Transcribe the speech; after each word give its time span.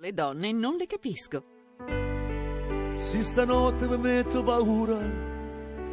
Le 0.00 0.12
donne 0.12 0.52
non 0.52 0.76
le 0.76 0.86
capisco. 0.86 1.42
Se 2.94 3.20
stanotte 3.20 3.88
mi 3.88 3.98
metto 3.98 4.44
paura, 4.44 4.96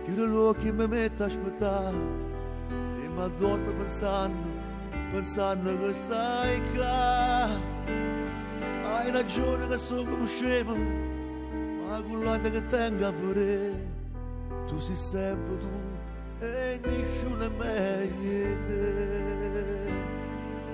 chiudo 0.03 0.27
gli 0.27 0.35
occhi 0.35 0.67
e 0.67 0.73
mi 0.73 0.87
metto 0.87 1.23
a 1.23 1.25
aspettare. 1.25 1.97
E 3.01 3.07
mi 3.07 3.19
addormo 3.19 3.71
pensando, 3.71 4.47
pensando 5.11 5.75
che 5.79 5.93
stai 5.95 6.61
qua. 6.73 7.49
Hai 8.83 9.09
ragione 9.09 9.67
che 9.69 9.77
sono 9.77 10.07
come 10.07 10.27
scemo, 10.27 10.75
ma 11.87 11.99
quell'altra 12.03 12.51
che 12.51 12.65
tengo 12.67 13.07
a 13.07 13.11
vedere. 13.11 13.87
Tu 14.67 14.77
sei 14.77 14.95
sempre 14.95 15.57
tu 15.57 16.43
e 16.45 16.79
nessuno 16.83 17.43
è 17.43 17.49
meglio 17.49 18.55
di 18.55 18.65
te. 18.67 19.93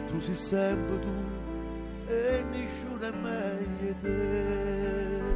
Tu 0.07 0.19
sei 0.19 0.35
sempre 0.35 0.99
tu 0.99 1.30
e 2.11 2.43
nessuno 2.43 2.99
è 2.99 3.11
meglio 3.11 3.93
te. 4.01 5.29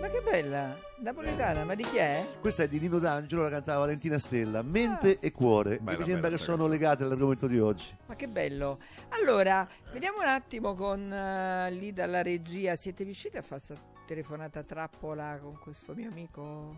Ma 0.00 0.08
che 0.08 0.20
bella, 0.22 0.78
napoletana, 1.00 1.64
ma 1.64 1.74
di 1.74 1.84
chi 1.84 1.98
è? 1.98 2.24
Questa 2.40 2.62
è 2.62 2.68
di 2.68 2.78
Nino 2.80 2.98
D'Angelo, 2.98 3.42
la 3.42 3.50
cantava 3.50 3.80
Valentina 3.80 4.18
Stella. 4.18 4.62
Mente 4.62 5.18
e 5.18 5.32
cuore. 5.32 5.78
Bella, 5.78 5.98
mi 5.98 6.04
sembra 6.04 6.22
bella 6.22 6.36
che 6.36 6.42
sono 6.42 6.56
canzone. 6.56 6.78
legate 6.78 7.02
all'argomento 7.04 7.46
di 7.46 7.58
oggi. 7.58 7.94
Ma 8.06 8.14
che 8.14 8.28
bello. 8.28 8.78
Allora, 9.10 9.68
vediamo 9.92 10.18
un 10.18 10.26
attimo 10.26 10.74
con 10.74 11.12
eh, 11.12 11.70
lì 11.72 11.92
dalla 11.92 12.22
regia. 12.22 12.74
Siete 12.76 13.04
riusciti 13.04 13.36
a 13.36 13.42
fare 13.42 13.60
questa 13.64 13.84
telefonata 14.06 14.62
trappola 14.62 15.38
con 15.42 15.58
questo 15.58 15.94
mio 15.94 16.08
amico? 16.08 16.74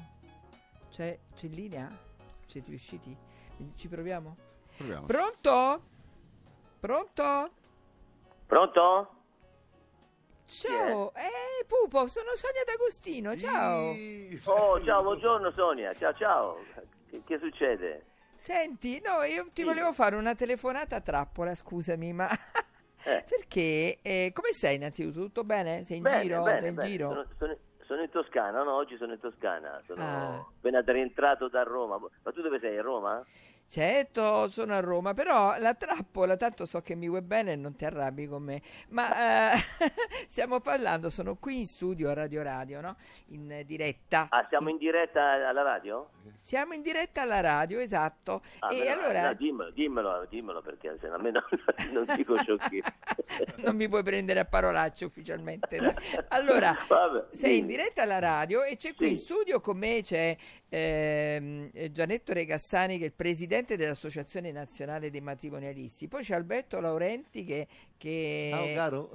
C'è, 0.91 1.16
c'è 1.37 1.46
in 1.46 1.52
linea? 1.52 1.98
Siete 2.46 2.71
riusciti? 2.71 3.16
Ci 3.77 3.88
proviamo? 3.88 4.37
Proviamo. 4.77 5.07
Pronto? 5.07 5.82
Pronto? 6.80 7.52
Pronto? 8.50 9.09
Ciao, 10.46 11.12
eh 11.14 11.64
Pupo, 11.68 12.09
sono 12.09 12.30
Sonia 12.34 12.64
D'Agostino, 12.66 13.37
ciao. 13.37 13.92
Oh, 14.46 14.82
ciao, 14.84 15.02
buongiorno 15.04 15.52
Sonia, 15.52 15.95
ciao 15.95 16.12
ciao. 16.15 16.57
Che, 17.09 17.23
che 17.24 17.38
succede? 17.38 18.07
Senti, 18.34 19.01
no, 19.04 19.23
io 19.23 19.45
ti 19.52 19.60
Sì. 19.62 19.68
volevo 19.68 19.92
fare 19.92 20.16
una 20.16 20.34
telefonata 20.34 21.01
trappola, 21.01 21.54
scusami, 21.54 22.12
ma 22.12 22.29
Eh. 23.04 23.23
perché? 23.29 24.01
eh, 24.02 24.32
come 24.34 24.51
sei 24.51 24.74
innanzitutto? 24.74 25.20
Tutto 25.26 25.45
bene? 25.45 25.85
Sei 25.85 25.98
in 25.98 26.02
Bene, 26.02 26.23
giro? 26.23 26.42
bene, 26.42 26.59
sei 26.59 26.68
in 26.70 26.74
bene. 26.74 26.88
giro? 26.88 27.09
Sono, 27.10 27.26
sono- 27.38 27.57
sono 27.87 28.02
in 28.02 28.10
Toscana, 28.10 28.62
no? 28.64 28.74
Oggi 28.74 28.96
sono 28.96 29.12
in 29.12 29.20
Toscana. 29.20 29.80
Sono 29.87 30.02
Ah. 30.02 30.35
appena 30.57 30.80
rientrato 30.85 31.48
da 31.48 31.62
Roma. 31.62 31.98
Ma 31.98 32.32
tu 32.32 32.40
dove 32.42 32.59
sei? 32.59 32.79
A 32.79 32.82
Roma? 32.82 33.24
Certo, 33.71 34.49
sono 34.49 34.74
a 34.74 34.80
Roma, 34.80 35.15
però 35.15 35.57
la 35.59 35.74
trappola, 35.74 36.37
tanto 36.37 36.66
so 36.66 36.80
che 36.80 36.96
mi 36.96 37.09
vuoi 37.09 37.23
bene 37.23 37.52
e 37.52 37.54
non 37.54 37.76
ti 37.76 37.85
arrabbi 37.85 38.26
con 38.26 38.43
me, 38.43 38.60
ma 38.88 39.52
eh, 39.52 39.59
stiamo 40.26 40.59
parlando, 40.59 41.09
sono 41.09 41.37
qui 41.37 41.60
in 41.60 41.66
studio 41.68 42.10
a 42.10 42.15
Radio 42.15 42.43
Radio, 42.43 42.80
no? 42.80 42.96
In 43.26 43.63
diretta. 43.65 44.26
Ah, 44.29 44.45
siamo 44.48 44.71
in 44.71 44.76
diretta 44.76 45.46
alla 45.48 45.63
radio? 45.63 46.10
Siamo 46.37 46.74
in 46.74 46.82
diretta 46.82 47.23
alla 47.23 47.38
radio, 47.38 47.79
esatto. 47.79 48.43
Ah, 48.59 48.74
e 48.74 48.87
no, 48.87 48.91
allora 48.91 49.26
no, 49.29 49.35
dimmelo, 49.35 49.71
dimmelo, 49.71 50.26
dimmelo 50.29 50.63
perché 50.63 50.96
se 51.01 51.07
no 51.07 51.15
a 51.15 51.18
me 51.18 51.30
non, 51.30 51.45
non 51.93 52.16
dico 52.16 52.37
sciocchezze. 52.38 52.95
non 53.63 53.76
mi 53.76 53.88
puoi 53.88 54.02
prendere 54.02 54.41
a 54.41 54.46
parolacce 54.46 55.04
ufficialmente. 55.04 55.79
dai. 55.79 55.95
Allora, 56.30 56.76
Vabbè, 56.88 57.37
sei 57.37 57.59
in 57.59 57.66
diretta 57.68 58.02
alla 58.02 58.18
radio 58.18 58.65
e 58.65 58.76
c'è 58.76 58.96
qui 58.96 59.07
Sì. 59.07 59.13
in 59.13 59.18
studio 59.18 59.60
con 59.60 59.76
me 59.79 60.01
c'è 60.02 60.37
eh, 60.71 61.90
Gianetto 61.93 62.32
Regassani 62.32 62.96
che 62.96 63.02
è 63.04 63.07
il 63.09 63.13
presidente 63.13 63.76
dell'Associazione 63.76 64.53
Nazionale 64.53 65.10
dei 65.10 65.21
Matrimonialisti. 65.21 66.09
Poi 66.09 66.22
c'è 66.22 66.34
Alberto 66.34 66.81
Laurenti 66.81 67.44
che... 67.44 67.66
che- 67.99 68.50
Ciao 68.53 68.72
caro. 68.75 69.10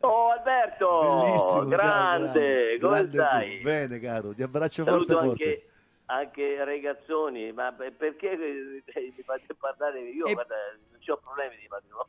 Oh 0.00 0.30
Alberto! 0.30 1.00
Bellissimo. 1.00 1.52
ciao, 1.52 1.64
grande, 1.68 2.78
come 2.80 2.92
grande 2.92 3.10
stai? 3.10 3.56
tu. 3.58 3.62
Bene 3.62 3.98
caro, 4.00 4.34
ti 4.34 4.42
abbraccio 4.42 4.84
forte 4.84 5.06
Saluto 5.06 5.26
forte. 5.28 5.44
anche, 5.44 5.66
anche 6.06 6.64
Regazzoni, 6.64 7.52
ma 7.52 7.72
per- 7.72 7.92
perché 7.92 8.30
eh, 8.32 8.82
mi 9.16 9.22
fate 9.22 9.54
parlare? 9.58 10.00
Io 10.00 10.24
E- 10.26 10.32
guarda, 10.32 10.54
ho 11.12 11.18
problemi 11.18 11.56
di 11.56 11.68
matrimonio. 11.68 12.08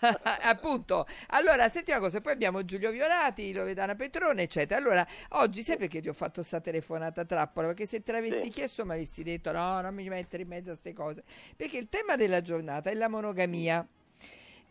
Appunto, 0.42 1.06
allora 1.28 1.68
senti 1.68 1.90
una 1.90 2.00
cosa, 2.00 2.20
poi 2.20 2.32
abbiamo 2.32 2.64
Giulio 2.64 2.90
Violati, 2.90 3.52
Loredana 3.52 3.94
Petrone, 3.94 4.42
eccetera. 4.42 4.78
Allora, 4.80 5.06
oggi 5.30 5.62
sai 5.62 5.76
perché 5.76 6.00
ti 6.00 6.08
ho 6.08 6.12
fatto 6.12 6.42
sta 6.42 6.60
telefonata 6.60 7.24
trappola? 7.24 7.68
Perché 7.68 7.86
se 7.86 8.02
te 8.02 8.12
l'avessi 8.12 8.42
Sì. 8.42 8.48
chiesto 8.50 8.84
mi 8.84 8.92
avresti 8.92 9.22
detto 9.22 9.50
no, 9.52 9.80
non 9.80 9.94
mi 9.94 10.08
mettere 10.08 10.42
in 10.42 10.48
mezzo 10.48 10.70
a 10.70 10.72
queste 10.72 10.92
cose. 10.92 11.22
Perché 11.56 11.78
il 11.78 11.88
tema 11.88 12.16
della 12.16 12.40
giornata 12.42 12.90
è 12.90 12.94
la 12.94 13.08
monogamia. 13.08 13.86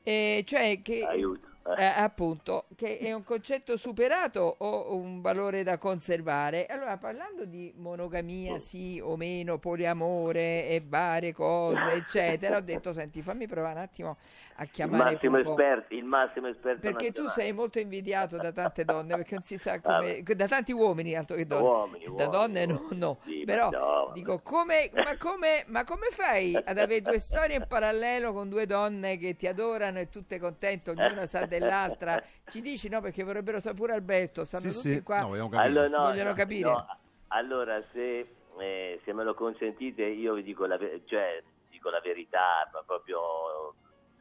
Eh, 0.04 0.44
cioè 0.46 0.82
che 0.82 1.04
Aiuto. 1.04 1.47
Eh. 1.76 1.84
appunto, 1.84 2.66
che 2.76 2.98
è 2.98 3.12
un 3.14 3.24
concetto 3.24 3.76
superato 3.78 4.56
o 4.60 4.96
un 4.96 5.22
valore 5.22 5.64
da 5.64 5.78
conservare. 5.78 6.66
Allora, 6.68 6.98
parlando 6.98 7.46
di 7.46 7.74
monogamia, 7.78 8.60
sì 8.60 9.00
o 9.04 9.18
meno, 9.18 9.58
poliamore 9.58 10.68
e 10.68 10.84
varie 10.86 11.34
cose, 11.34 11.92
eccetera, 11.94 12.58
ho 12.58 12.62
detto, 12.62 12.94
senti, 12.94 13.22
fammi 13.22 13.48
provare 13.48 13.76
un 13.76 13.82
attimo 13.82 14.18
a 14.60 14.64
Il 14.64 14.70
chiamare 14.72 15.12
massimo 15.14 15.38
Pupo. 15.38 15.50
esperto, 15.52 15.94
il 15.94 16.04
massimo 16.04 16.48
esperto 16.48 16.82
Perché 16.82 17.12
tu 17.12 17.24
nazionale. 17.24 17.42
sei 17.42 17.52
molto 17.54 17.80
invidiato 17.80 18.38
da 18.38 18.52
tante 18.52 18.86
donne, 18.86 19.16
perché 19.16 19.36
non 19.36 19.44
si 19.44 19.58
sa 19.58 19.80
come... 19.82 20.24
da 20.24 20.48
tanti 20.48 20.72
uomini, 20.72 21.16
altro 21.16 21.36
che 21.36 21.46
donne. 21.46 21.64
Uomini, 21.68 22.06
da 22.06 22.12
uomini, 22.12 22.32
donne 22.32 22.66
no, 22.66 22.74
uomini. 22.74 22.98
no. 23.00 23.18
Sì, 23.24 23.40
ma 23.40 23.46
Però 23.46 23.70
no, 23.70 24.12
dico, 24.14 24.40
come, 24.40 24.90
ma, 24.94 25.16
come, 25.18 25.64
ma 25.68 25.84
come 25.84 26.08
fai 26.12 26.56
ad 26.56 26.78
avere 26.78 27.02
due 27.02 27.20
storie 27.20 27.58
in 27.58 27.66
parallelo 27.68 28.34
con 28.34 28.50
due 28.50 28.66
donne 28.66 29.18
che 29.18 29.36
ti 29.36 29.46
adorano 29.48 30.00
e 30.00 30.10
tutte 30.10 30.40
contente, 30.40 30.90
ognuna 30.92 31.26
sa 31.28 31.46
dell'altra? 31.60 32.22
Ci 32.46 32.62
dici 32.62 32.90
no? 32.90 33.02
Perché 33.02 33.24
vorrebbero 33.24 33.58
sapere 33.60 33.76
pure 33.76 33.94
Alberto, 33.94 34.44
stanno 34.46 34.70
Sì, 34.70 34.76
tutti 34.76 34.92
sì. 34.96 35.04
qua. 35.04 35.22
No, 35.22 35.28
vogliamo 35.30 35.50
capire. 35.50 35.68
Allora, 35.70 35.88
no, 35.88 36.04
Vogliono 36.10 36.30
no, 36.30 36.36
capire. 36.36 36.70
no, 36.70 36.98
allora, 37.30 37.84
se, 37.92 38.28
eh, 38.60 39.02
se 39.04 39.14
me 39.14 39.24
lo 39.24 39.34
consentite, 39.34 40.04
io 40.04 40.34
vi 40.34 40.44
dico 40.44 40.66
la, 40.66 40.78
cioè, 41.06 41.44
dico 41.70 41.90
la 41.90 42.00
verità, 42.00 42.70
ma 42.72 42.82
proprio 42.86 43.74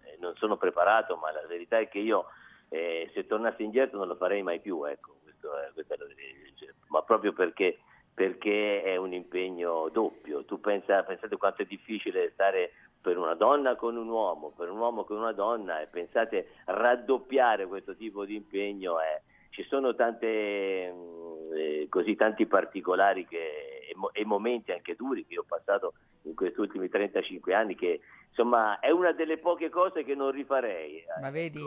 eh, 0.04 0.16
non 0.20 0.34
sono 0.36 0.56
preparato, 0.56 1.16
ma 1.16 1.30
la 1.32 1.46
verità 1.46 1.78
è 1.78 1.88
che 1.88 1.98
io, 1.98 2.26
eh, 2.68 3.10
se 3.14 3.26
tornassi 3.26 3.62
indietro, 3.62 3.98
non 3.98 4.08
lo 4.08 4.16
farei 4.16 4.42
mai 4.42 4.60
più. 4.60 4.84
Ecco, 4.84 5.16
questo 5.22 5.56
è- 5.56 5.66
è 5.68 5.72
verità. 5.74 6.04
Cioè, 6.56 6.68
ma 6.88 7.02
proprio 7.02 7.32
perché, 7.32 7.78
perché 8.12 8.82
è 8.82 8.96
un 8.96 9.12
impegno 9.12 9.88
doppio. 9.90 10.44
Tu 10.44 10.60
pensa, 10.60 11.02
pensate 11.02 11.36
quanto 11.36 11.62
è 11.62 11.66
difficile 11.66 12.30
stare 12.32 12.72
per 13.06 13.18
una 13.18 13.34
donna 13.34 13.76
con 13.76 13.96
un 13.96 14.08
uomo, 14.08 14.50
per 14.50 14.68
un 14.68 14.78
uomo 14.78 15.04
con 15.04 15.18
una 15.18 15.30
donna, 15.30 15.80
e 15.80 15.86
pensate 15.86 16.48
raddoppiare 16.64 17.68
questo 17.68 17.94
tipo 17.94 18.24
di 18.24 18.34
impegno. 18.34 18.98
È, 18.98 19.22
ci 19.50 19.62
sono 19.68 19.94
tante, 19.94 20.90
mh, 20.92 21.54
eh, 21.54 21.86
così 21.88 22.16
tanti 22.16 22.46
particolari 22.46 23.24
che- 23.24 23.86
e, 23.88 23.92
mo- 23.94 24.12
e 24.12 24.24
momenti 24.24 24.72
anche 24.72 24.96
duri 24.96 25.24
che 25.24 25.34
io 25.34 25.42
ho 25.42 25.46
passato 25.46 25.92
in 26.22 26.34
questi 26.34 26.58
ultimi 26.58 26.88
35 26.88 27.54
anni 27.54 27.76
che 27.76 28.00
insomma 28.28 28.80
è 28.80 28.90
una 28.90 29.12
delle 29.12 29.38
poche 29.38 29.68
cose 29.70 30.02
che 30.02 30.16
non 30.16 30.32
rifarei. 30.32 31.04
Ma 31.20 31.30
vedi, 31.30 31.60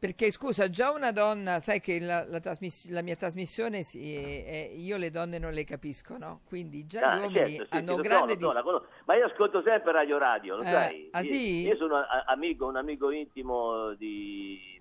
perché 0.00 0.30
scusa, 0.32 0.70
già 0.70 0.90
una 0.90 1.12
donna, 1.12 1.60
sai 1.60 1.78
che 1.78 2.00
la, 2.00 2.24
la 2.26 2.40
trasmiss- 2.40 2.88
la 2.88 3.02
mia 3.02 3.16
trasmissione 3.16 3.82
si- 3.82 4.14
è- 4.16 4.70
io 4.74 4.96
le 4.96 5.10
donne 5.10 5.38
non 5.38 5.52
le 5.52 5.62
capisco, 5.64 6.16
no? 6.16 6.40
Quindi 6.46 6.86
già 6.86 7.12
Ah, 7.12 7.16
gli 7.16 7.20
uomini 7.20 7.56
certo, 7.56 7.64
sì, 7.64 7.76
hanno 7.76 7.94
sì, 7.96 8.00
grande 8.00 8.38
so, 8.40 8.52
la 8.52 8.62
conosco. 8.62 8.86
ma 9.04 9.14
io 9.16 9.26
ascolto 9.26 9.62
sempre 9.62 9.92
Radio 9.92 10.16
Radio, 10.16 10.56
lo 10.56 10.62
Eh, 10.62 10.70
sai? 10.70 11.08
ah, 11.12 11.20
Io- 11.20 11.28
sì? 11.28 11.60
Io 11.66 11.76
sono 11.76 11.96
a- 11.96 12.24
amico, 12.28 12.66
un 12.66 12.76
amico 12.76 13.10
intimo 13.10 13.92
di, 13.94 14.79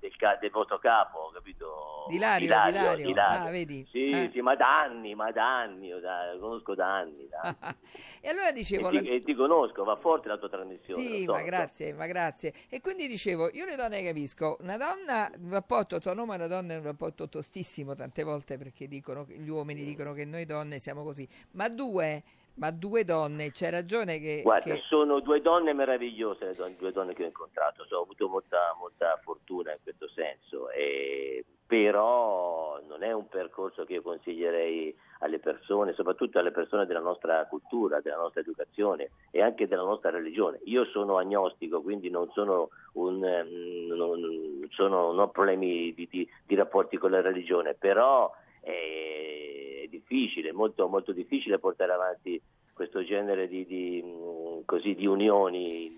del, 0.00 0.12
del 0.40 0.50
vostro 0.50 0.78
capo, 0.78 1.30
capito? 1.32 2.06
Di 2.08 2.16
Ilario, 2.16 2.96
Di 2.96 3.10
Ilario. 3.10 3.46
Ah, 3.46 3.50
vedi? 3.50 3.86
Sì, 3.90 4.10
Eh. 4.10 4.30
sì, 4.32 4.40
ma 4.40 4.56
da 4.56 4.80
anni, 4.80 5.14
ma 5.14 5.30
da 5.30 5.58
anni, 5.60 5.86
io 5.88 6.00
da- 6.00 6.32
lo 6.32 6.40
conosco 6.40 6.74
da 6.74 6.96
anni. 6.96 7.28
da 7.28 7.40
anni. 7.42 7.76
e 8.20 8.28
allora 8.28 8.50
dicevo... 8.50 8.88
e, 8.88 8.92
la- 8.94 9.00
ti, 9.00 9.08
e 9.08 9.22
ti 9.22 9.34
conosco, 9.34 9.84
va 9.84 9.96
forte 9.96 10.28
la 10.28 10.38
tua 10.38 10.48
trasmissione. 10.48 11.02
Sì, 11.02 11.22
so, 11.24 11.32
ma 11.32 11.42
grazie, 11.42 11.92
ma 11.92 12.06
grazie. 12.06 12.52
E 12.68 12.80
quindi 12.80 13.06
dicevo, 13.06 13.50
io 13.52 13.64
le 13.66 13.76
donne 13.76 14.02
capisco, 14.02 14.56
una 14.60 14.76
donna, 14.76 15.30
un 15.38 15.50
rapporto 15.50 15.96
e 15.96 16.10
una 16.10 16.46
donna 16.46 16.74
è 16.74 16.76
un 16.78 16.82
rapporto 16.84 17.28
tostissimo 17.28 17.94
tante 17.94 18.22
volte 18.22 18.56
perché 18.58 18.88
dicono, 18.88 19.24
gli 19.28 19.48
uomini 19.48 19.84
dicono 19.84 20.12
che 20.12 20.24
noi 20.24 20.46
donne 20.46 20.78
siamo 20.78 21.02
così, 21.02 21.28
ma 21.52 21.68
due, 21.68 22.22
ma 22.60 22.70
due 22.70 23.04
donne, 23.04 23.50
c'è 23.52 23.70
ragione 23.70 24.18
che... 24.18 24.42
Guarda, 24.42 24.74
che- 24.74 24.82
sono 24.86 25.20
due 25.20 25.40
donne 25.40 25.72
meravigliose, 25.72 26.44
le 26.44 26.54
don- 26.54 26.76
due 26.78 26.92
donne 26.92 27.14
che 27.14 27.22
ho 27.24 27.26
incontrato, 27.26 27.86
Cioè, 27.86 27.98
ho 27.98 28.02
avuto 28.02 28.28
molta, 28.28 28.76
molta 28.78 29.18
fortuna 29.24 29.72
in 29.72 29.78
questo 29.82 30.06
senso, 30.08 30.70
e- 30.70 31.42
però 31.66 32.80
non 32.86 33.02
è 33.02 33.12
un 33.12 33.28
percorso 33.28 33.84
che 33.84 33.94
io 33.94 34.02
consiglierei 34.02 34.94
alle 35.20 35.38
persone, 35.38 35.92
soprattutto 35.94 36.38
alle 36.38 36.50
persone 36.50 36.84
della 36.84 36.98
nostra 37.00 37.46
cultura, 37.46 38.00
della 38.00 38.16
nostra 38.16 38.40
educazione 38.40 39.10
e 39.30 39.40
anche 39.40 39.68
della 39.68 39.84
nostra 39.84 40.10
religione. 40.10 40.58
Io 40.64 40.84
sono 40.86 41.16
agnostico, 41.16 41.80
quindi 41.80 42.10
non 42.10 42.28
sono 42.32 42.70
un, 42.94 43.24
ehm, 43.24 43.86
non, 43.96 44.66
sono- 44.70 45.06
non 45.12 45.18
ho 45.20 45.28
problemi 45.28 45.94
di, 45.94 46.08
di- 46.10 46.28
di 46.44 46.54
rapporti 46.56 46.96
con 46.98 47.12
la 47.12 47.20
religione, 47.20 47.74
però 47.74 48.30
è 48.60 49.86
difficile, 49.88 50.52
molto, 50.52 50.88
molto 50.88 51.12
difficile 51.12 51.58
portare 51.58 51.92
avanti 51.92 52.40
questo 52.72 53.04
genere 53.04 53.46
di, 53.46 53.66
di, 53.66 54.02
mh, 54.02 54.64
così, 54.64 54.94
di 54.94 55.06
unioni 55.06 55.92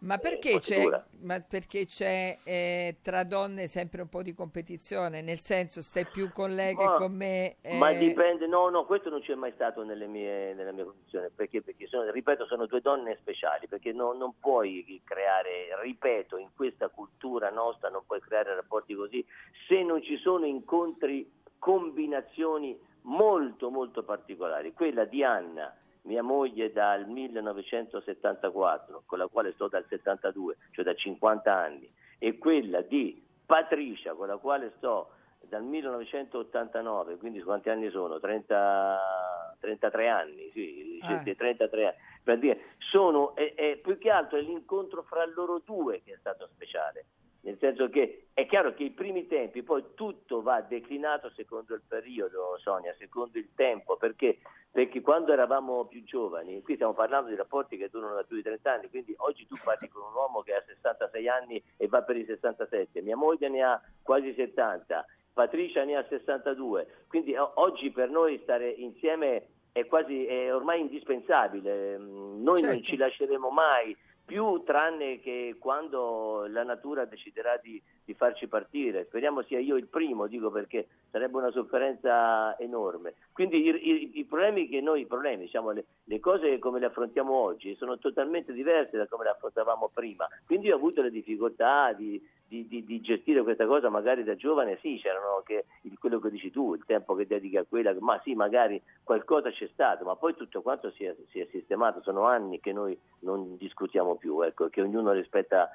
Ma 0.00 0.16
perché 0.16 0.60
c'è, 0.60 0.86
ma 1.22 1.40
perché 1.40 1.86
c'è 1.86 2.38
eh, 2.44 2.96
tra 3.02 3.24
donne 3.24 3.66
sempre 3.66 4.00
un 4.00 4.08
po' 4.08 4.22
di 4.22 4.32
competizione? 4.32 5.20
Nel 5.22 5.40
senso, 5.40 5.82
stai 5.82 6.06
più 6.06 6.30
con 6.32 6.54
lei 6.54 6.74
che 6.76 6.84
Ma- 6.84 6.96
con 6.96 7.12
me? 7.12 7.56
Ma 7.72 7.90
eh, 7.90 7.98
dipende, 7.98 8.46
no, 8.46 8.68
no, 8.70 8.86
questo 8.86 9.10
non 9.10 9.20
c'è 9.20 9.34
mai 9.34 9.52
stato 9.52 9.82
nelle 9.82 10.06
mie, 10.06 10.54
nella 10.54 10.72
mia 10.72 10.84
condizione, 10.84 11.30
perché, 11.34 11.60
perché 11.62 11.86
sono, 11.88 12.10
ripeto, 12.10 12.46
sono 12.46 12.66
due 12.66 12.80
donne 12.80 13.18
speciali, 13.20 13.66
perché 13.66 13.92
no- 13.92 14.12
non 14.12 14.38
puoi 14.38 15.02
creare, 15.04 15.68
ripeto, 15.82 16.38
in 16.38 16.48
questa 16.54 16.88
cultura 16.88 17.50
nostra 17.50 17.90
non 17.90 18.02
puoi 18.06 18.20
creare 18.20 18.54
rapporti 18.54 18.94
così. 18.94 19.24
Se 19.68 19.82
non 19.82 20.02
ci 20.02 20.16
sono 20.16 20.46
incontri, 20.46 21.28
combinazioni 21.60 22.76
molto, 23.02 23.70
molto 23.70 24.02
particolari. 24.02 24.72
Quella 24.72 25.04
di 25.04 25.22
Anna, 25.22 25.72
mia 26.02 26.22
moglie 26.22 26.72
dal 26.72 27.06
1974, 27.06 29.04
con 29.06 29.18
la 29.18 29.28
quale 29.28 29.52
sto 29.52 29.68
dal 29.68 29.84
72, 29.88 30.56
cioè 30.72 30.84
da 30.84 30.94
50 30.94 31.54
anni, 31.54 31.88
e 32.18 32.38
quella 32.38 32.80
di 32.80 33.22
Patricia, 33.46 34.14
con 34.14 34.26
la 34.26 34.38
quale 34.38 34.72
sto 34.78 35.10
dal 35.48 35.62
1989, 35.62 37.16
quindi 37.16 37.40
quanti 37.42 37.70
anni 37.70 37.90
sono? 37.90 38.18
30, 38.18 39.56
33 39.60 40.08
anni, 40.08 40.50
sì, 40.52 40.98
sì, 41.24 41.34
33 41.36 41.86
anni. 41.86 41.96
Per 42.22 42.38
dire, 42.38 42.60
sono, 42.78 43.34
è, 43.34 43.54
è- 43.54 43.76
più 43.76 43.98
che 43.98 44.10
altro 44.10 44.38
è 44.38 44.42
l'incontro 44.42 45.02
fra 45.02 45.24
loro 45.26 45.60
due 45.64 46.02
che 46.02 46.12
è 46.14 46.16
stato 46.18 46.48
speciale. 46.54 47.04
Nel 47.42 47.56
senso 47.58 47.88
che 47.88 48.26
è 48.34 48.46
chiaro 48.46 48.74
che 48.74 48.84
i 48.84 48.90
primi 48.90 49.26
tempi, 49.26 49.62
poi 49.62 49.82
tutto 49.94 50.42
va 50.42 50.60
declinato 50.60 51.30
secondo 51.30 51.74
il 51.74 51.82
periodo, 51.86 52.58
Sonia, 52.58 52.94
secondo 52.98 53.38
il 53.38 53.48
tempo, 53.54 53.96
perché, 53.96 54.38
perché 54.70 55.00
quando 55.00 55.32
eravamo 55.32 55.86
più 55.86 56.04
giovani, 56.04 56.60
qui 56.62 56.74
stiamo 56.74 56.92
parlando 56.92 57.30
di 57.30 57.36
rapporti 57.36 57.78
che 57.78 57.88
durano 57.88 58.14
da 58.14 58.24
più 58.24 58.36
di 58.36 58.42
30 58.42 58.72
anni, 58.72 58.90
quindi 58.90 59.14
oggi 59.18 59.46
tu 59.46 59.54
parli 59.64 59.88
con 59.88 60.02
un 60.02 60.14
uomo 60.14 60.42
che 60.42 60.54
ha 60.54 60.62
66 60.66 61.28
anni 61.28 61.62
e 61.78 61.86
va 61.88 62.02
per 62.02 62.16
i 62.16 62.26
67, 62.26 63.00
mia 63.00 63.16
moglie 63.16 63.48
ne 63.48 63.62
ha 63.62 63.80
quasi 64.02 64.34
70, 64.34 65.06
Patricia 65.32 65.84
ne 65.84 65.96
ha 65.96 66.04
62, 66.06 67.04
quindi 67.08 67.34
oggi 67.36 67.90
per 67.90 68.10
noi 68.10 68.38
stare 68.42 68.68
insieme 68.68 69.46
è 69.72 69.86
quasi 69.86 70.26
è 70.26 70.52
ormai 70.52 70.80
indispensabile, 70.80 71.96
Mm, 71.98 72.42
noi 72.42 72.60
non 72.62 72.72
Certo. 72.72 72.86
ci 72.86 72.96
lasceremo 72.96 73.50
mai 73.50 73.96
più 74.30 74.62
tranne 74.62 75.18
che 75.18 75.56
quando 75.58 76.46
la 76.46 76.62
natura 76.62 77.04
deciderà 77.04 77.56
di, 77.56 77.82
di 78.10 78.14
farci 78.14 78.48
partire. 78.48 79.04
Speriamo 79.04 79.42
sia 79.42 79.60
io 79.60 79.76
il 79.76 79.86
primo, 79.86 80.26
dico 80.26 80.50
perché 80.50 80.88
sarebbe 81.10 81.36
una 81.36 81.50
sofferenza 81.52 82.58
enorme. 82.58 83.14
Quindi 83.32 83.62
i, 83.64 83.88
i- 83.88 84.10
i 84.18 84.24
problemi 84.24 84.68
che 84.68 84.80
noi, 84.80 85.06
problemi, 85.06 85.44
diciamo, 85.44 85.70
le, 85.70 85.84
le 86.04 86.18
cose 86.18 86.58
come 86.58 86.80
le 86.80 86.86
affrontiamo 86.86 87.32
oggi 87.32 87.76
sono 87.76 87.98
totalmente 87.98 88.52
diverse 88.52 88.96
da 88.96 89.06
come 89.06 89.24
le 89.24 89.30
affrontavamo 89.30 89.90
prima. 89.94 90.26
Quindi 90.44 90.70
ho 90.72 90.76
avuto 90.76 91.02
le 91.02 91.10
difficoltà 91.10 91.92
di, 91.92 92.20
di- 92.48 92.66
di- 92.66 92.84
di 92.84 93.00
gestire 93.00 93.42
questa 93.44 93.66
cosa 93.66 93.88
magari 93.90 94.24
da 94.24 94.34
giovane, 94.34 94.78
sì, 94.80 94.98
c'erano 95.00 95.42
che 95.44 95.66
il- 95.82 95.96
quello 95.98 96.18
che 96.18 96.30
dici 96.30 96.50
tu, 96.50 96.74
il 96.74 96.84
tempo 96.84 97.14
che 97.14 97.26
dedichi 97.28 97.56
a 97.56 97.64
quella, 97.64 97.94
ma 98.00 98.20
sì, 98.24 98.34
magari 98.34 98.82
qualcosa 99.04 99.50
c'è 99.52 99.68
stato, 99.72 100.04
ma 100.04 100.16
poi 100.16 100.34
tutto 100.34 100.60
quanto 100.62 100.90
si 100.90 101.04
è, 101.04 101.14
si 101.30 101.38
è 101.38 101.46
sistemato, 101.52 102.02
sono 102.02 102.24
anni 102.24 102.58
che 102.58 102.72
noi 102.72 102.98
non 103.20 103.56
discutiamo 103.56 104.16
più, 104.16 104.40
ecco, 104.42 104.68
che 104.68 104.82
ognuno 104.82 105.12
rispetta 105.12 105.70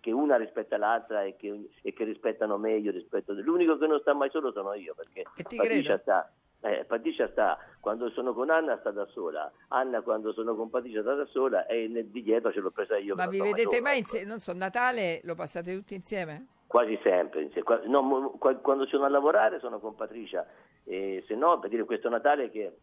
che 0.00 0.12
una 0.12 0.36
rispetta 0.36 0.76
l'altra 0.76 1.22
e 1.22 1.36
che, 1.36 1.70
e 1.82 1.92
che 1.92 2.04
rispettano 2.04 2.58
me 2.58 2.76
io 2.76 2.90
rispetto 2.90 3.32
l'unico 3.32 3.78
che 3.78 3.86
non 3.86 4.00
sta 4.00 4.14
mai 4.14 4.30
solo 4.30 4.52
sono 4.52 4.74
io, 4.74 4.94
perché 4.94 5.24
Patricia 5.34 5.98
sta 5.98 6.30
eh, 6.60 6.84
Patricia 6.84 7.28
sta, 7.28 7.58
quando 7.80 8.10
sono 8.10 8.32
con 8.32 8.50
Anna 8.50 8.78
sta 8.78 8.90
da 8.90 9.06
sola, 9.06 9.50
Anna 9.68 10.00
quando 10.00 10.32
sono 10.32 10.56
con 10.56 10.70
Patricia 10.70 11.00
sta 11.02 11.14
da 11.14 11.26
sola 11.26 11.66
e 11.66 11.86
nel, 11.86 12.06
di 12.06 12.22
dietro 12.22 12.52
ce 12.52 12.60
l'ho 12.60 12.70
presa 12.70 12.96
io. 12.96 13.14
Ma 13.14 13.26
vi 13.26 13.40
vedete 13.40 13.80
mai 13.80 13.98
ecco. 13.98 14.00
insieme? 14.00 14.26
Non 14.26 14.40
so, 14.40 14.52
Natale 14.52 15.20
lo 15.24 15.34
passate 15.34 15.74
tutti 15.74 15.94
insieme? 15.94 16.46
Quasi 16.66 16.98
sempre, 17.02 17.48
no, 17.86 18.36
quando 18.38 18.86
sono 18.86 19.04
a 19.04 19.08
lavorare 19.08 19.60
sono 19.60 19.78
con 19.78 19.94
Patricia, 19.94 20.44
e 20.82 21.22
se 21.26 21.34
no, 21.36 21.58
per 21.60 21.70
dire 21.70 21.84
questo 21.84 22.08
Natale 22.08 22.50
che 22.50 22.76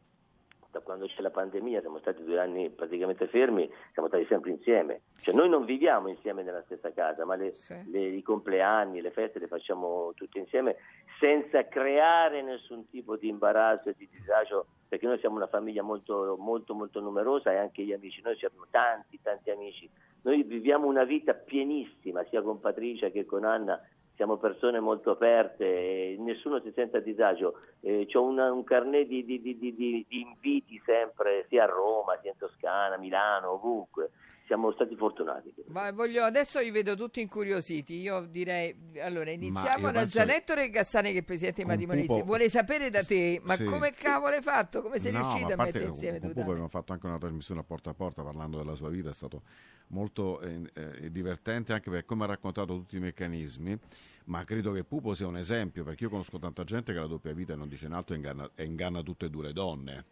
da 0.73 0.79
quando 0.79 1.05
c'è 1.05 1.21
la 1.21 1.29
pandemia 1.29 1.81
siamo 1.81 1.99
stati 1.99 2.23
due 2.23 2.39
anni 2.39 2.71
praticamente 2.71 3.27
fermi, 3.27 3.71
siamo 3.93 4.07
stati 4.07 4.25
sempre 4.25 4.49
insieme. 4.49 5.01
Cioè 5.21 5.35
noi 5.35 5.47
non 5.47 5.65
viviamo 5.65 6.07
insieme 6.07 6.41
nella 6.41 6.63
stessa 6.63 6.91
casa, 6.91 7.25
ma 7.25 7.35
le- 7.35 7.53
Sì. 7.53 7.75
le- 7.91 8.07
i 8.07 8.23
compleanni, 8.23 8.99
le 8.99 9.11
feste 9.11 9.37
le 9.37 9.47
facciamo 9.47 10.13
tutti 10.15 10.39
insieme 10.39 10.77
senza 11.19 11.67
creare 11.67 12.41
nessun 12.41 12.89
tipo 12.89 13.15
di 13.17 13.27
imbarazzo 13.27 13.89
e 13.89 13.93
di 13.95 14.09
disagio, 14.11 14.65
perché 14.89 15.05
noi 15.05 15.19
siamo 15.19 15.35
una 15.35 15.47
famiglia 15.47 15.83
molto, 15.83 16.35
molto, 16.39 16.73
molto 16.73 16.99
numerosa 16.99 17.51
e 17.51 17.57
anche 17.57 17.83
gli 17.83 17.93
amici, 17.93 18.21
noi 18.23 18.35
siamo 18.37 18.65
tanti, 18.71 19.19
tanti 19.21 19.51
amici. 19.51 19.87
Noi 20.23 20.41
viviamo 20.41 20.87
una 20.87 21.03
vita 21.03 21.33
pienissima, 21.35 22.23
sia 22.29 22.41
con 22.41 22.59
Patricia 22.59 23.09
che 23.09 23.25
con 23.25 23.43
Anna, 23.43 23.79
siamo 24.15 24.37
persone 24.37 24.79
molto 24.79 25.11
aperte, 25.11 25.65
e 25.65 26.15
nessuno 26.19 26.59
si 26.61 26.71
sente 26.75 26.97
a 26.97 27.01
disagio. 27.01 27.59
Eh, 27.81 28.07
Ho 28.13 28.21
un 28.23 28.63
carnet 28.63 29.07
di, 29.07 29.25
di- 29.25 29.41
di- 29.41 29.57
di- 29.57 29.75
di- 29.75 30.05
di 30.07 30.21
inviti 30.21 30.81
sempre, 30.85 31.45
sia 31.49 31.63
a 31.63 31.67
Roma, 31.67 32.17
sia 32.21 32.31
in 32.31 32.37
Toscana, 32.37 32.97
Milano, 32.97 33.51
ovunque. 33.51 34.11
Siamo 34.45 34.73
stati 34.73 34.95
fortunati. 34.97 35.53
Ma 35.67 35.91
voglio, 35.91 36.23
adesso 36.23 36.59
vi 36.59 36.69
vedo 36.69 36.95
tutti 36.95 37.21
incuriositi. 37.21 37.95
Io 38.01 38.25
direi, 38.25 38.75
allora, 38.99 39.31
iniziamo 39.31 39.89
da 39.89 40.03
Gianetto 40.03 40.53
Regassani, 40.53 41.13
che 41.13 41.19
è 41.19 41.23
presidente 41.23 41.63
matrimonisti. 41.65 42.07
Pupo- 42.07 42.25
Vuole 42.25 42.49
sapere 42.49 42.89
da 42.89 43.03
te, 43.03 43.39
ma 43.45 43.55
Sì. 43.55 43.63
come 43.63 43.91
cavolo 43.91 44.35
hai 44.35 44.41
fatto? 44.41 44.81
Come 44.81 44.99
sei 44.99 45.13
No, 45.13 45.19
riuscito 45.19 45.45
ma 45.47 45.53
a, 45.53 45.55
parte 45.55 45.71
mettere 45.71 45.85
insieme 45.91 46.19
Pupo 46.19 46.33
donne? 46.33 46.49
abbiamo 46.49 46.67
fatto 46.67 46.91
anche 46.91 47.05
una 47.05 47.17
trasmissione 47.17 47.61
a 47.61 47.63
porta 47.63 47.91
a 47.91 47.93
porta 47.93 48.21
parlando 48.21 48.57
della 48.57 48.75
sua 48.75 48.89
vita, 48.89 49.09
è 49.09 49.13
stato 49.13 49.43
molto 49.87 50.41
eh, 50.41 50.61
eh, 50.73 51.09
divertente 51.11 51.71
anche 51.71 51.89
per 51.89 52.03
come 52.03 52.25
ha 52.25 52.27
raccontato 52.27 52.73
tutti 52.75 52.97
i 52.97 52.99
meccanismi, 52.99 53.79
ma 54.25 54.43
credo 54.43 54.73
che 54.73 54.83
Pupo 54.83 55.13
sia 55.13 55.25
un 55.27 55.37
esempio, 55.37 55.85
perché 55.85 56.03
io 56.03 56.09
conosco 56.09 56.37
tanta 56.37 56.65
gente 56.65 56.91
che 56.91 56.99
la 56.99 57.07
doppia 57.07 57.31
vita 57.33 57.55
non 57.55 57.69
dice 57.69 57.85
in 57.85 57.93
alto 57.93 58.11
e 58.11 58.17
inganna, 58.17 58.49
e 58.55 58.65
inganna 58.65 59.01
tutte 59.01 59.27
e 59.27 59.29
due 59.29 59.43
le 59.45 59.53
donne. 59.53 60.05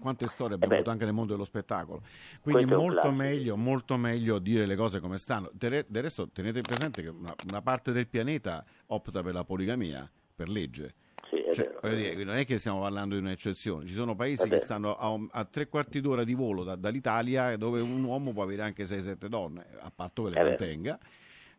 Quante 0.00 0.26
storie 0.28 0.54
abbiamo 0.54 0.72
Eh 0.72 0.76
beh. 0.76 0.80
avuto 0.82 0.90
anche 0.90 1.04
nel 1.04 1.14
mondo 1.14 1.32
dello 1.32 1.44
spettacolo. 1.44 2.02
Quindi 2.40 2.64
molto 2.64 3.10
meglio, 3.10 3.56
molto 3.56 3.96
meglio 3.96 4.38
dire 4.38 4.66
le 4.66 4.76
cose 4.76 4.98
come 4.98 5.18
stanno. 5.18 5.50
Del 5.52 5.84
resto 5.90 6.28
tenete 6.30 6.62
presente 6.62 7.02
che 7.02 7.08
una, 7.08 7.34
una 7.50 7.62
parte 7.62 7.92
del 7.92 8.08
pianeta 8.08 8.64
opta 8.86 9.22
per 9.22 9.34
la 9.34 9.44
poligamia, 9.44 10.10
per 10.34 10.48
legge. 10.48 10.94
Sì, 11.28 11.36
è 11.36 11.52
Cioè, 11.52 11.94
dire, 11.94 12.24
non 12.24 12.34
è 12.34 12.44
che 12.46 12.58
stiamo 12.58 12.80
parlando 12.80 13.14
di 13.14 13.20
un'eccezione, 13.20 13.84
ci 13.86 13.92
sono 13.92 14.16
paesi 14.16 14.48
che 14.48 14.58
stanno 14.58 14.96
a, 14.96 15.10
un- 15.10 15.28
a 15.30 15.44
tre 15.44 15.68
quarti 15.68 16.00
d'ora 16.00 16.24
di 16.24 16.34
volo 16.34 16.64
da- 16.64 16.76
dall'Italia 16.76 17.56
dove 17.56 17.80
un 17.80 18.02
uomo 18.02 18.32
può 18.32 18.42
avere 18.42 18.62
anche 18.62 18.84
6-7 18.86 19.26
donne, 19.28 19.66
a 19.80 19.92
patto 19.94 20.24
che 20.24 20.30
le 20.30 20.34
vero. 20.42 20.56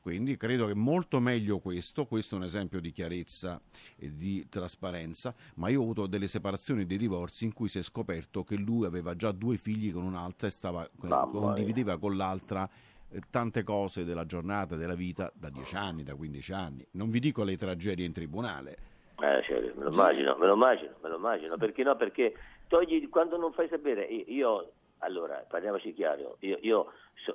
Quindi 0.01 0.35
credo 0.35 0.65
che 0.65 0.73
molto 0.73 1.19
meglio 1.19 1.59
questo, 1.59 2.05
questo 2.05 2.33
è 2.35 2.37
un 2.39 2.43
esempio 2.43 2.81
di 2.81 2.91
chiarezza 2.91 3.61
e 3.97 4.11
di 4.15 4.47
trasparenza, 4.49 5.33
ma 5.55 5.69
io 5.69 5.79
ho 5.79 5.83
avuto 5.83 6.07
delle 6.07 6.27
separazioni 6.27 6.81
e 6.81 6.85
dei 6.87 6.97
divorzi 6.97 7.45
in 7.45 7.53
cui 7.53 7.69
si 7.69 7.77
è 7.77 7.83
scoperto 7.83 8.43
che 8.43 8.55
lui 8.55 8.85
aveva 8.87 9.15
già 9.15 9.31
due 9.31 9.57
figli 9.57 9.93
con 9.93 10.03
un'altra 10.03 10.47
e 10.47 10.51
stava, 10.51 10.89
condivideva 11.53 11.99
con 11.99 12.17
l'altra 12.17 12.67
eh, 13.09 13.21
tante 13.29 13.61
cose 13.63 14.03
della 14.03 14.25
giornata, 14.25 14.75
della 14.75 14.95
vita, 14.95 15.31
da 15.35 15.49
10 15.51 15.75
anni, 15.75 16.03
da 16.03 16.15
15 16.15 16.51
anni. 16.53 16.87
Non 16.91 17.11
vi 17.11 17.19
dico 17.19 17.43
le 17.43 17.55
tragedie 17.55 18.05
in 18.05 18.13
tribunale, 18.13 18.77
Eh, 19.21 19.43
cioè, 19.45 19.71
me 19.75 19.83
lo 19.83 19.91
immagino, 19.91 20.35
me 20.37 20.47
lo 20.47 20.53
immagino, 20.55 20.95
me 21.03 21.09
lo 21.09 21.17
immagino. 21.17 21.55
Perché 21.57 21.83
no? 21.83 21.95
Perché 21.95 22.33
togli 22.67 23.07
quando 23.07 23.37
non 23.37 23.53
fai 23.53 23.67
sapere, 23.69 24.03
io- 24.05 24.71
allora 25.03 25.43
parliamoci 25.47 25.93
chiaro, 25.93 26.37
io, 26.39 26.93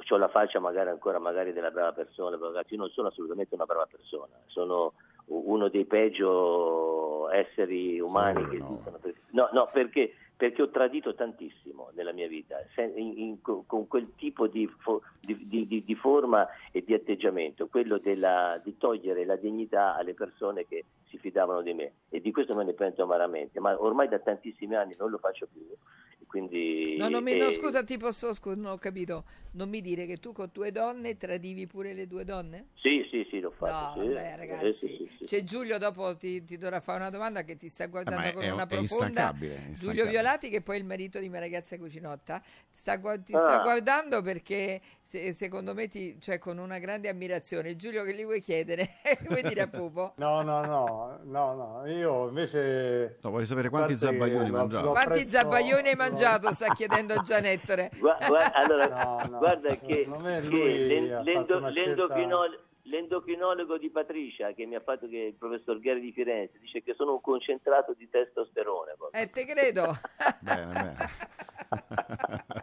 ho 0.09 0.17
la 0.17 0.29
faccia 0.29 0.59
magari 0.61 0.91
ancora 0.91 1.19
magari 1.19 1.53
della 1.53 1.71
brava 1.71 1.93
persona, 1.93 2.37
ragazzi, 2.37 2.75
io 2.75 2.81
non 2.81 2.91
sono 2.91 3.09
assolutamente 3.09 3.55
una 3.55 3.67
brava 3.67 3.87
persona, 3.87 4.35
sono 4.47 4.95
uno 5.27 5.69
dei 5.69 5.85
peggio 5.85 7.29
esseri 7.31 7.99
umani 8.01 8.43
Sì, 8.45 8.49
che 8.49 8.59
no. 8.59 8.67
esistono. 8.67 9.01
No, 9.31 9.49
no, 9.53 9.69
perché, 9.73 10.15
perché 10.37 10.63
ho 10.63 10.71
tradito 10.71 11.15
tantissimo 11.15 11.91
nella 11.95 12.13
mia 12.13 12.29
vita, 12.29 12.57
in- 12.77 13.19
in- 13.19 13.41
con 13.41 13.89
quel 13.89 14.15
tipo 14.17 14.47
di, 14.47 14.67
fo- 14.69 15.03
di- 15.21 15.47
di- 15.49 15.67
di- 15.67 15.83
di 15.85 15.95
forma 15.97 16.47
e 16.71 16.85
di 16.85 16.95
atteggiamento, 16.95 17.67
quello 17.67 17.99
della- 17.99 18.61
di 18.63 18.77
togliere 18.77 19.25
la 19.25 19.37
dignità 19.37 19.97
alle 19.97 20.15
persone 20.15 20.67
che 20.67 20.85
si 21.09 21.19
fidavano 21.19 21.63
di 21.63 21.75
me 21.75 21.93
e 22.09 22.21
di 22.21 22.31
questo 22.31 22.55
me 22.55 22.63
ne 22.65 22.75
pento 22.75 23.03
amaramente, 23.03 23.59
ma 23.59 23.75
ormai 23.81 24.07
da 24.09 24.21
tantissimi 24.21 24.77
anni 24.77 24.95
non 24.97 25.11
lo 25.11 25.19
faccio 25.19 25.49
più. 25.53 25.63
Quindi, 26.27 26.97
No, 26.97 27.09
non 27.09 27.23
mi, 27.23 27.35
no, 27.37 27.49
eh, 27.49 27.53
scusa, 27.53 27.85
ti 27.85 27.97
posso, 27.99 28.35
scusa, 28.35 28.57
non 28.57 28.73
ho 28.73 28.79
capito. 28.79 29.25
Non 29.53 29.69
mi 29.69 29.81
dire 29.81 30.07
che 30.07 30.19
tu 30.19 30.33
con 30.33 30.51
due 30.53 30.73
donne 30.73 31.17
tradivi 31.17 31.67
pure 31.67 31.95
le 31.95 32.07
due 32.07 32.25
donne? 32.25 32.69
Sì, 32.75 33.07
sì, 33.11 33.27
sì, 33.31 33.41
l'ho 33.41 33.51
No, 33.51 33.57
fatto. 33.57 34.01
sì. 34.01 34.07
vabbè, 34.09 34.33
Eh, 34.33 34.37
ragazzi. 34.37 34.89
sì, 34.89 34.97
sì, 34.97 35.11
sì. 35.19 35.25
C'è 35.25 35.45
Giulio, 35.45 35.79
dopo 35.79 36.17
ti, 36.17 36.45
ti 36.45 36.59
dovrà 36.59 36.81
fare 36.81 36.99
una 37.01 37.11
domanda 37.11 37.43
che 37.43 37.57
ti 37.57 37.69
sta 37.69 37.87
guardando 37.87 38.29
Eh, 38.29 38.33
con 38.33 38.43
è- 38.43 38.51
una 38.51 38.65
è 38.65 38.67
profonda. 38.67 39.07
instancabile, 39.07 39.55
è 39.55 39.57
Giulio 39.57 39.69
instancabile. 39.69 40.11
Violati, 40.11 40.49
che 40.49 40.61
poi 40.63 40.77
è 40.77 40.79
il 40.79 40.85
marito 40.85 41.19
di 41.19 41.29
mia 41.29 41.41
ragazza 41.41 41.79
Cucinotta, 41.79 42.43
sta 42.71 42.99
ti 42.99 43.33
Ah. 43.35 43.39
sta 43.39 43.59
guardando 43.61 44.21
perché 44.23 44.81
se- 45.07 45.33
secondo 45.33 45.73
me 45.73 45.87
ti, 45.87 46.21
cioè, 46.21 46.39
con 46.41 46.59
una 46.59 46.79
grande 46.81 47.09
ammirazione. 47.09 47.77
Giulio, 47.77 48.03
che 48.03 48.13
gli 48.13 48.25
vuoi 48.25 48.41
chiedere? 48.41 48.89
vuoi 49.29 49.41
dire 49.43 49.61
a 49.63 49.69
Pupo? 49.69 50.15
No, 50.17 50.43
no, 50.43 50.65
no, 50.65 51.21
no, 51.23 51.55
no, 51.55 51.87
io 51.87 52.27
invece... 52.27 53.19
No, 53.23 53.31
vorrei 53.31 53.47
sapere 53.47 53.69
quanti 53.69 53.97
zabbaglioni 53.97 54.51
mangiava. 54.51 54.85
lo 54.85 54.91
Quanti 54.91 55.29
zabbaglioni 55.29 55.89
hai 55.91 55.95
mangiato? 55.95 56.51
Sta 56.55 56.75
chiedendo 56.75 57.15
Gianettore. 57.23 57.91
Gua- 57.99 58.19
gua- 58.27 58.53
allora, 58.53 58.89
No, 58.89 59.21
no, 59.31 59.39
guarda 59.39 59.77
che, 59.77 59.87
che 59.87 60.07
l'endo- 60.07 61.57
una 61.59 61.71
scelta- 61.71 61.71
l'endocrinolo- 61.71 62.61
l'endocrinologo 62.83 63.79
di 63.79 63.91
Patricia 63.91 64.53
che 64.55 64.67
mi 64.67 64.75
ha 64.75 64.81
fatto 64.81 65.09
che 65.09 65.19
il 65.19 65.35
professor 65.35 65.79
Gheri 65.79 66.01
di 66.01 66.13
Firenze 66.13 66.59
dice 66.61 66.83
che 66.83 66.95
sono 66.95 67.13
un 67.15 67.21
concentrato 67.21 67.95
di 67.95 68.09
testosterone. 68.11 68.95
proprio. 68.97 69.21
Eh, 69.23 69.31
te 69.31 69.45
credo. 69.47 69.97
Bene, 70.41 70.67
bene. 70.73 70.95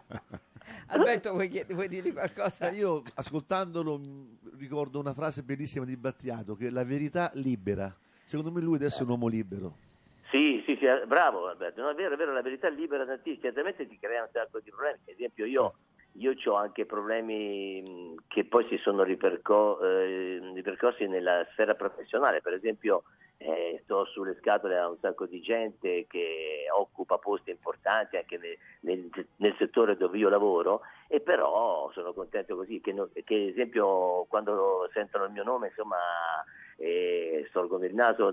Alberto, 0.94 1.30
vuoi, 1.32 1.48
chied- 1.48 1.72
vuoi 1.72 1.88
dirgli 1.88 2.12
qualcosa? 2.12 2.68
Eh, 2.68 2.74
Io 2.76 3.02
ascoltandolo 3.14 3.98
mh, 3.98 4.58
ricordo 4.58 5.00
una 5.00 5.12
frase 5.12 5.42
bellissima 5.42 5.84
di 5.84 5.96
Battiato 5.96 6.54
che 6.54 6.70
la 6.70 6.84
verità 6.84 7.30
libera. 7.34 7.92
Secondo 8.24 8.50
me 8.52 8.60
lui 8.60 8.76
adesso 8.76 9.00
è 9.00 9.04
un 9.04 9.10
uomo 9.10 9.28
libero. 9.28 9.76
Sì, 10.30 10.62
sì, 10.66 10.76
sì, 10.78 10.84
eh, 10.86 11.04
bravo 11.06 11.48
Alberto, 11.48 11.82
no, 11.82 11.90
è 11.90 11.94
vero, 11.94 12.14
è 12.14 12.16
vero, 12.16 12.32
la 12.32 12.42
verità 12.42 12.68
libera 12.68 13.04
tantissimo, 13.04 13.42
certamente 13.42 13.86
ti 13.86 13.98
crea 13.98 14.22
un 14.22 14.28
sacco 14.32 14.58
di 14.60 14.70
problemi, 14.70 14.98
ad 15.06 15.14
esempio 15.14 15.44
io, 15.44 15.74
io 16.12 16.34
ho 16.46 16.54
anche 16.54 16.86
problemi 16.86 17.82
mh, 17.82 18.14
che 18.26 18.44
poi 18.44 18.66
si 18.68 18.76
sono 18.78 19.02
riperco- 19.04 19.80
eh, 19.80 20.40
ripercorsi 20.54 21.06
nella 21.06 21.46
sfera 21.52 21.74
professionale, 21.74 22.40
per 22.40 22.54
esempio 22.54 23.04
eh, 23.46 23.80
sto 23.84 24.06
sulle 24.06 24.36
scatole 24.40 24.78
a 24.78 24.88
un 24.88 24.96
sacco 25.00 25.26
di 25.26 25.40
gente 25.42 26.06
che 26.08 26.64
occupa 26.74 27.18
posti 27.18 27.50
importanti 27.50 28.16
anche 28.16 28.38
nel, 28.38 28.56
nel- 28.80 29.26
nel 29.36 29.54
settore 29.58 29.96
dove 29.98 30.16
io 30.16 30.30
lavoro 30.30 30.80
e 31.08 31.20
però 31.20 31.90
sono 31.92 32.14
contento 32.14 32.56
così, 32.56 32.80
che, 32.80 32.92
no- 32.92 33.10
che 33.12 33.34
ad 33.34 33.48
esempio 33.48 34.24
quando 34.28 34.88
sentono 34.94 35.24
il 35.26 35.32
mio 35.32 35.44
nome 35.44 35.68
insomma 35.68 35.96
e 36.76 37.44
storgono 37.50 37.84
il 37.84 37.94
naso 37.94 38.32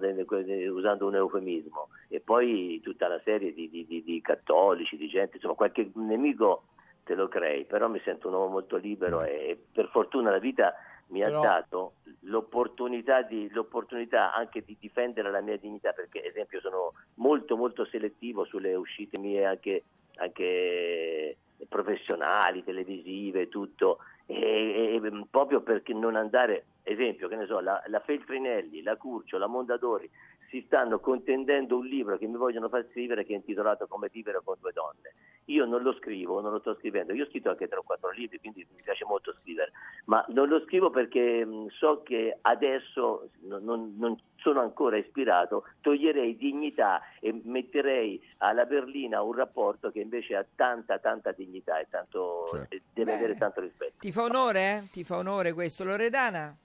usando 0.71 1.05
un 1.07 1.15
eufemismo. 1.15 1.89
E 2.07 2.21
poi 2.21 2.79
tutta 2.81 3.07
la 3.07 3.19
serie 3.23 3.53
di, 3.53 3.69
di- 3.69 3.85
di- 3.85 4.03
di 4.03 4.21
cattolici, 4.21 4.97
di 4.97 5.07
gente, 5.07 5.35
insomma 5.35 5.53
qualche 5.55 5.91
nemico 5.95 6.63
te 7.03 7.15
lo 7.15 7.27
crei, 7.27 7.65
però 7.65 7.87
mi 7.87 7.99
sento 8.03 8.29
un 8.29 8.35
uomo 8.35 8.47
molto 8.47 8.77
libero 8.77 9.23
e 9.23 9.59
per 9.71 9.89
fortuna 9.89 10.31
la 10.31 10.39
vita 10.39 10.73
mi 11.07 11.19
Però- 11.19 11.39
ha 11.39 11.41
dato 11.43 11.93
l'opportunità, 12.31 13.21
di- 13.21 13.49
l'opportunità 13.51 14.33
anche 14.33 14.63
di 14.65 14.75
difendere 14.79 15.29
la 15.29 15.41
mia 15.41 15.57
dignità 15.57 15.91
perché 15.91 16.19
ad 16.19 16.25
esempio 16.25 16.59
sono 16.61 16.93
molto 17.15 17.55
molto 17.55 17.85
selettivo 17.85 18.45
sulle 18.45 18.73
uscite 18.73 19.19
mie 19.19 19.45
anche, 19.45 19.83
anche 20.15 21.37
professionali, 21.67 22.63
televisive, 22.63 23.49
tutto. 23.49 23.99
E, 24.25 24.99
e- 25.03 25.25
proprio 25.29 25.61
perché 25.61 25.93
non 25.93 26.15
andare, 26.15 26.63
esempio, 26.83 27.27
che 27.27 27.35
ne 27.35 27.45
so, 27.45 27.59
la, 27.59 27.83
la 27.87 27.99
Feltrinelli, 27.99 28.81
la 28.81 28.95
Curcio, 28.95 29.37
la 29.37 29.47
Mondadori 29.47 30.09
si 30.51 30.61
stanno 30.67 30.99
contendendo 30.99 31.77
un 31.77 31.85
libro 31.87 32.17
che 32.17 32.27
mi 32.27 32.35
vogliono 32.35 32.67
far 32.67 32.85
scrivere 32.91 33.25
che 33.25 33.31
è 33.33 33.37
intitolato 33.37 33.87
Come 33.87 34.09
vivere 34.11 34.41
con 34.43 34.57
due 34.59 34.73
donne. 34.73 35.13
Io 35.45 35.65
non 35.65 35.81
lo 35.81 35.93
scrivo, 35.93 36.39
non 36.39 36.51
lo 36.51 36.59
sto 36.59 36.75
scrivendo, 36.75 37.13
io 37.13 37.23
ho 37.23 37.27
scritto 37.27 37.49
anche 37.49 37.67
tre 37.67 37.79
o 37.79 37.83
quattro 37.83 38.11
libri, 38.11 38.39
quindi 38.39 38.65
mi 38.75 38.81
piace 38.83 39.05
molto 39.05 39.33
scrivere, 39.41 39.71
ma 40.05 40.23
non 40.29 40.47
lo 40.49 40.61
scrivo 40.65 40.91
perché 40.91 41.43
mh, 41.43 41.69
so 41.69 42.03
che 42.03 42.37
adesso 42.41 43.29
non, 43.41 43.63
non- 43.63 43.95
non 43.97 44.19
sono 44.37 44.59
ancora 44.61 44.97
ispirato, 44.97 45.65
toglierei 45.81 46.35
dignità 46.37 47.01
e 47.19 47.39
metterei 47.43 48.21
alla 48.37 48.65
berlina 48.65 49.21
un 49.23 49.33
rapporto 49.33 49.89
che 49.91 49.99
invece 49.99 50.35
ha 50.35 50.45
tanta, 50.55 50.99
tanta 50.99 51.31
dignità 51.31 51.79
e 51.79 51.87
tanto, 51.89 52.47
Certo. 52.51 52.75
e 52.75 52.81
deve 52.93 53.11
Beh. 53.11 53.17
avere 53.17 53.37
tanto 53.37 53.61
rispetto. 53.61 53.93
Ti 53.99 54.11
fa 54.11 54.23
onore, 54.23 54.59
eh? 54.59 54.83
Ti 54.91 55.03
fa 55.03 55.17
onore 55.17 55.53
questo, 55.53 55.83
Loredana? 55.83 56.55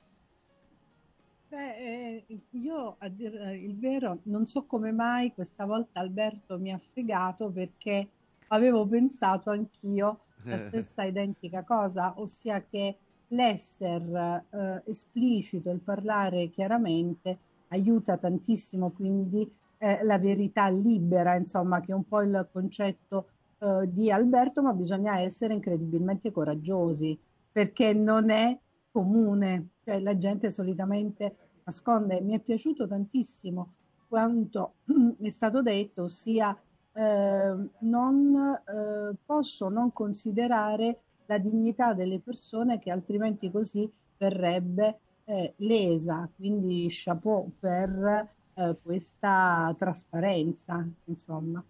Beh, 1.48 1.76
eh, 1.76 2.40
io 2.50 2.96
a 2.98 3.08
dir 3.08 3.34
eh, 3.36 3.56
il 3.56 3.78
vero 3.78 4.18
non 4.24 4.46
so 4.46 4.64
come 4.64 4.90
mai 4.90 5.32
questa 5.32 5.64
volta 5.64 6.00
Alberto 6.00 6.58
mi 6.58 6.72
ha 6.72 6.78
fregato 6.78 7.50
perché 7.50 8.08
avevo 8.48 8.86
pensato 8.86 9.50
anch'io 9.50 10.18
la 10.42 10.56
stessa 10.58 11.04
identica 11.04 11.62
cosa, 11.62 12.14
ossia 12.16 12.64
che 12.64 12.96
l'esser 13.28 14.44
eh, 14.50 14.82
esplicito, 14.86 15.70
il 15.70 15.80
parlare 15.80 16.50
chiaramente 16.50 17.38
aiuta 17.68 18.16
tantissimo, 18.16 18.90
quindi 18.90 19.50
eh, 19.78 20.02
la 20.04 20.18
verità 20.18 20.68
libera, 20.68 21.34
insomma, 21.36 21.80
che 21.80 21.92
è 21.92 21.94
un 21.94 22.06
po' 22.06 22.22
il 22.22 22.48
concetto 22.52 23.28
eh, 23.58 23.88
di 23.90 24.10
Alberto, 24.10 24.62
ma 24.62 24.72
bisogna 24.72 25.18
essere 25.18 25.54
incredibilmente 25.54 26.30
coraggiosi 26.30 27.18
perché 27.50 27.92
non 27.94 28.30
è 28.30 28.58
comune, 28.90 29.68
cioè 29.86 30.00
la 30.00 30.18
gente 30.18 30.50
solitamente 30.50 31.36
nasconde. 31.62 32.20
Mi 32.20 32.34
è 32.34 32.40
piaciuto 32.40 32.88
tantissimo 32.88 33.74
quanto 34.08 34.74
è 35.22 35.28
stato 35.28 35.62
detto, 35.62 36.02
ossia 36.02 36.58
eh, 36.92 37.68
non 37.80 38.34
eh, 38.34 39.14
posso 39.24 39.68
non 39.68 39.92
considerare 39.92 41.02
la 41.26 41.38
dignità 41.38 41.94
delle 41.94 42.18
persone 42.18 42.78
che 42.78 42.90
altrimenti 42.90 43.50
così 43.52 43.88
verrebbe 44.18 44.98
eh, 45.24 45.54
lesa. 45.58 46.28
Quindi 46.34 46.86
chapeau 46.90 47.48
per 47.60 48.28
eh, 48.54 48.76
questa 48.82 49.72
trasparenza, 49.78 50.84
insomma. 51.04 51.64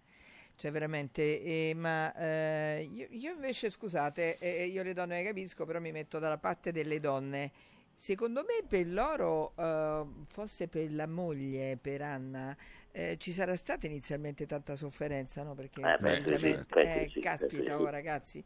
Cioè 0.55 0.71
veramente, 0.71 1.43
eh, 1.43 1.73
ma 1.75 2.11
eh, 2.15 2.89
io, 2.91 3.05
io 3.11 3.33
invece 3.33 3.69
scusate, 3.69 4.39
eh, 4.39 4.65
io 4.65 4.81
le 4.81 4.93
donne 4.93 5.17
le 5.17 5.23
capisco, 5.23 5.65
però 5.65 5.79
mi 5.79 5.91
metto 5.91 6.17
dalla 6.17 6.39
parte 6.39 6.71
delle 6.71 6.99
donne. 6.99 7.51
Secondo 7.99 8.41
me 8.41 8.65
per 8.67 8.87
loro, 8.87 9.53
eh, 9.57 10.05
forse 10.25 10.67
per 10.67 10.91
la 10.93 11.07
moglie, 11.07 11.77
per 11.77 12.01
Anna, 12.03 12.55
eh, 12.91 13.17
ci 13.19 13.31
sarà 13.31 13.55
stata 13.55 13.87
inizialmente 13.87 14.45
tanta 14.45 14.75
sofferenza, 14.75 15.41
no? 15.43 15.55
Perché 15.55 15.81
Eh, 15.81 16.21
di 16.21 16.35
sì, 16.37 16.47
eh, 16.79 17.09
sì, 17.11 17.19
caspita, 17.19 17.75
di 17.75 17.81
oh, 17.81 17.85
sì. 17.85 17.91
ragazzi, 17.91 18.43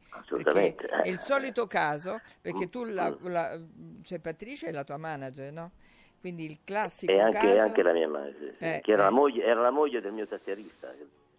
è 1.01 1.07
il 1.07 1.19
solito 1.19 1.67
caso, 1.67 2.21
perché 2.39 2.69
tu, 2.69 2.85
la, 2.85 3.09
Mm. 3.09 3.27
la- 3.27 3.59
cioè 4.03 4.19
Patricia 4.19 4.67
è 4.67 4.71
la 4.71 4.83
tua 4.85 4.97
manager, 4.97 5.51
no? 5.51 5.71
Quindi 6.19 6.45
il 6.45 6.59
classico 6.63 7.11
E 7.11 7.19
anche, 7.19 7.37
caso... 7.37 7.67
anche 7.67 7.81
la 7.83 7.91
mia 7.93 8.07
madre, 8.07 8.35
sì, 8.39 8.55
sì, 8.57 8.63
Eh, 8.65 8.81
che 8.81 8.91
era, 8.91 9.01
eh. 9.01 9.05
la 9.05 9.11
moglie, 9.11 9.43
era 9.43 9.61
la 9.61 9.71
moglie 9.71 10.01
del 10.01 10.13
mio 10.13 10.27
tastierista. 10.27 10.93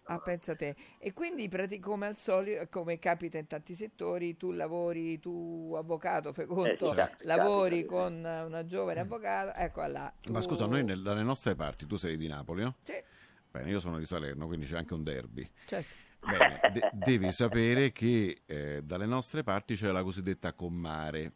Ah, 0.05 0.19
pensa 0.19 0.55
te. 0.55 0.75
E 0.99 1.13
quindi 1.13 1.49
come 1.79 2.07
al 2.07 2.17
solito, 2.17 2.67
come 2.69 2.99
capita 2.99 3.37
in 3.37 3.47
tanti 3.47 3.73
settori, 3.73 4.35
tu 4.35 4.51
lavori, 4.51 5.19
tu 5.19 5.73
avvocato, 5.77 6.33
fai 6.33 6.45
conto, 6.45 6.91
Eh, 6.91 6.95
capita, 6.95 7.23
lavori 7.23 7.85
capita, 7.85 7.95
con 7.95 8.13
una 8.47 8.65
giovane 8.65 8.99
avvocata, 8.99 9.55
ecco 9.55 9.85
là. 9.85 10.13
Ma 10.29 10.39
tu- 10.39 10.45
scusa, 10.45 10.65
noi 10.65 10.83
nel- 10.83 11.01
dalle 11.01 11.23
nostre 11.23 11.55
parti, 11.55 11.85
tu 11.85 11.95
sei 11.95 12.17
di 12.17 12.27
Napoli, 12.27 12.63
no? 12.63 12.75
Sì, 12.81 13.01
Bene, 13.49 13.69
io 13.69 13.79
sono 13.79 13.99
di 13.99 14.05
Salerno, 14.07 14.47
quindi 14.47 14.65
c'è 14.65 14.77
anche 14.77 14.93
un 14.95 15.03
derby. 15.03 15.47
certo. 15.65 15.95
Bene, 16.25 16.59
de- 16.73 16.89
devi 16.91 17.31
sapere 17.31 17.91
che 17.91 18.41
eh, 18.45 18.81
dalle 18.83 19.05
nostre 19.05 19.43
parti 19.43 19.75
c'è 19.75 19.91
la 19.91 20.03
cosiddetta 20.03 20.53
commare. 20.53 21.31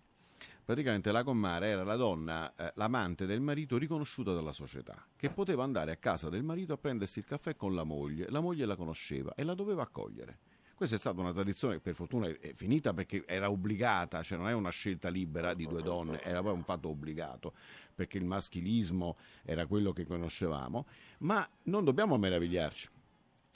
Praticamente 0.67 1.13
la 1.13 1.23
commare 1.23 1.67
era 1.67 1.85
la 1.85 1.95
donna, 1.95 2.53
eh, 2.53 2.73
l'amante 2.75 3.25
del 3.25 3.39
marito 3.39 3.77
riconosciuta 3.77 4.33
dalla 4.33 4.51
società, 4.51 5.01
che 5.15 5.29
poteva 5.29 5.63
andare 5.63 5.93
a 5.93 5.95
casa 5.95 6.27
del 6.27 6.43
marito 6.43 6.73
a 6.73 6.77
prendersi 6.77 7.19
il 7.19 7.25
caffè 7.25 7.55
con 7.55 7.73
la 7.73 7.85
moglie. 7.85 8.29
La 8.29 8.41
moglie 8.41 8.65
la 8.65 8.75
conosceva 8.75 9.33
e 9.33 9.45
la 9.45 9.53
doveva 9.53 9.83
accogliere. 9.83 10.39
Questa 10.75 10.97
è 10.97 10.99
stata 10.99 11.21
una 11.21 11.31
tradizione 11.31 11.75
che 11.75 11.79
per 11.79 11.93
fortuna 11.95 12.27
è, 12.27 12.37
è 12.39 12.53
finita 12.53 12.93
perché 12.93 13.23
era 13.25 13.49
obbligata, 13.49 14.21
cioè 14.23 14.37
non 14.37 14.49
è 14.49 14.53
una 14.53 14.69
scelta 14.69 15.07
libera 15.07 15.53
di 15.53 15.65
due 15.67 15.81
donne, 15.81 16.21
era 16.21 16.41
poi 16.41 16.51
un 16.51 16.65
fatto 16.65 16.89
obbligato, 16.89 17.53
perché 17.95 18.17
il 18.17 18.25
maschilismo 18.25 19.15
era 19.45 19.67
quello 19.67 19.93
che 19.93 20.05
conoscevamo, 20.05 20.85
ma 21.19 21.47
non 21.63 21.85
dobbiamo 21.85 22.17
meravigliarci 22.17 22.89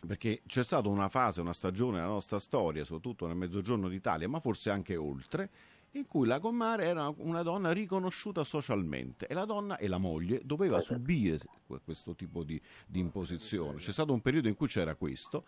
perché 0.08 0.42
c'è 0.48 0.64
stata 0.64 0.88
una 0.88 1.10
fase, 1.10 1.42
una 1.42 1.54
stagione 1.54 1.98
nella 1.98 2.08
nostra 2.08 2.40
storia, 2.40 2.84
soprattutto 2.84 3.28
nel 3.28 3.36
mezzogiorno 3.36 3.88
d'Italia, 3.88 4.28
ma 4.28 4.40
forse 4.40 4.72
anche 4.72 4.96
oltre, 4.96 5.50
in 5.94 6.06
cui 6.08 6.28
la 6.28 6.40
commare 6.40 6.86
era 6.86 7.14
una 7.18 7.42
donna 7.42 7.72
riconosciuta 7.72 8.44
socialmente 8.44 9.28
e 9.28 9.34
la 9.34 9.46
donna 9.46 9.78
e 9.78 9.88
la 9.88 9.98
moglie 9.98 10.42
doveva 10.44 10.80
subire 10.80 11.40
que- 11.66 11.82
questo 11.84 12.16
tipo 12.16 12.44
di, 12.44 12.60
di 12.88 13.00
imposizione. 13.00 13.78
C'è 13.78 13.92
stato 13.92 14.14
un 14.14 14.22
periodo 14.22 14.48
in 14.48 14.56
cui 14.56 14.68
c'era 14.68 14.96
questo 14.96 15.46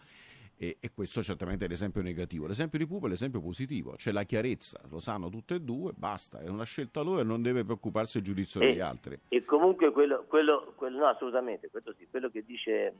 e, 0.58 0.78
e 0.80 0.92
questo 0.94 1.22
certamente 1.22 1.66
è 1.66 1.68
l'esempio 1.68 2.02
negativo. 2.02 2.48
L'esempio 2.48 2.80
di 2.80 2.88
Pupo 2.88 3.08
è 3.08 3.10
l'esempio 3.10 3.42
positivo, 3.42 3.94
c'è 3.96 4.12
la 4.12 4.24
chiarezza, 4.24 4.80
lo 4.90 5.00
sanno 5.00 5.30
tutte 5.30 5.56
e 5.56 5.60
due, 5.62 5.92
basta, 5.96 6.40
è 6.40 6.48
una 6.48 6.64
scelta 6.64 7.02
loro 7.02 7.22
e 7.22 7.24
non 7.24 7.42
deve 7.42 7.64
preoccuparsi 7.64 8.18
del 8.20 8.28
giudizio 8.28 8.62
E- 8.62 8.68
degli 8.68 8.80
altri. 8.80 9.20
E 9.30 9.44
comunque 9.46 9.92
quello, 9.92 10.26
quello, 10.28 10.74
quello- 10.76 10.98
no, 11.00 11.06
assolutamente, 11.08 11.70
quello, 11.70 11.94
sì, 11.98 12.08
quello 12.10 12.30
che 12.30 12.44
dice 12.46 12.72
eh, 12.72 12.94